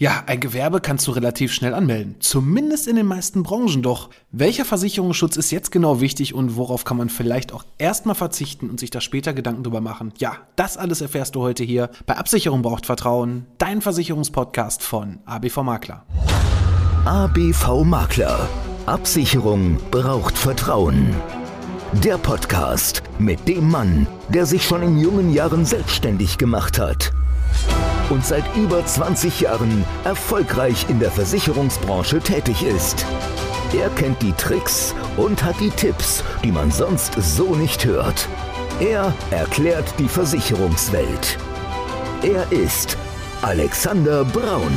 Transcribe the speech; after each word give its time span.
Ja, 0.00 0.22
ein 0.24 0.40
Gewerbe 0.40 0.80
kannst 0.80 1.06
du 1.06 1.10
relativ 1.10 1.52
schnell 1.52 1.74
anmelden. 1.74 2.16
Zumindest 2.20 2.88
in 2.88 2.96
den 2.96 3.04
meisten 3.04 3.42
Branchen. 3.42 3.82
Doch 3.82 4.08
welcher 4.32 4.64
Versicherungsschutz 4.64 5.36
ist 5.36 5.50
jetzt 5.50 5.70
genau 5.70 6.00
wichtig 6.00 6.32
und 6.32 6.56
worauf 6.56 6.84
kann 6.84 6.96
man 6.96 7.10
vielleicht 7.10 7.52
auch 7.52 7.66
erstmal 7.76 8.14
verzichten 8.14 8.70
und 8.70 8.80
sich 8.80 8.88
da 8.88 9.02
später 9.02 9.34
Gedanken 9.34 9.62
drüber 9.62 9.82
machen? 9.82 10.14
Ja, 10.16 10.38
das 10.56 10.78
alles 10.78 11.02
erfährst 11.02 11.34
du 11.34 11.42
heute 11.42 11.64
hier 11.64 11.90
bei 12.06 12.16
Absicherung 12.16 12.62
braucht 12.62 12.86
Vertrauen, 12.86 13.44
dein 13.58 13.82
Versicherungspodcast 13.82 14.82
von 14.82 15.18
ABV 15.26 15.58
Makler. 15.64 16.06
ABV 17.04 17.84
Makler. 17.84 18.48
Absicherung 18.86 19.76
braucht 19.90 20.38
Vertrauen. 20.38 21.14
Der 21.92 22.16
Podcast 22.16 23.02
mit 23.18 23.46
dem 23.46 23.70
Mann, 23.70 24.06
der 24.30 24.46
sich 24.46 24.64
schon 24.64 24.80
in 24.80 24.98
jungen 24.98 25.30
Jahren 25.30 25.66
selbstständig 25.66 26.38
gemacht 26.38 26.78
hat 26.78 27.12
und 28.10 28.24
seit 28.24 28.44
über 28.56 28.84
20 28.84 29.40
Jahren 29.40 29.84
erfolgreich 30.04 30.86
in 30.88 30.98
der 30.98 31.10
Versicherungsbranche 31.10 32.20
tätig 32.20 32.62
ist. 32.62 33.06
Er 33.72 33.88
kennt 33.90 34.20
die 34.20 34.32
Tricks 34.32 34.94
und 35.16 35.42
hat 35.44 35.60
die 35.60 35.70
Tipps, 35.70 36.24
die 36.42 36.50
man 36.50 36.70
sonst 36.70 37.14
so 37.14 37.54
nicht 37.54 37.84
hört. 37.84 38.28
Er 38.80 39.14
erklärt 39.30 39.94
die 39.98 40.08
Versicherungswelt. 40.08 41.38
Er 42.22 42.50
ist 42.50 42.96
Alexander 43.42 44.24
Braun. 44.24 44.72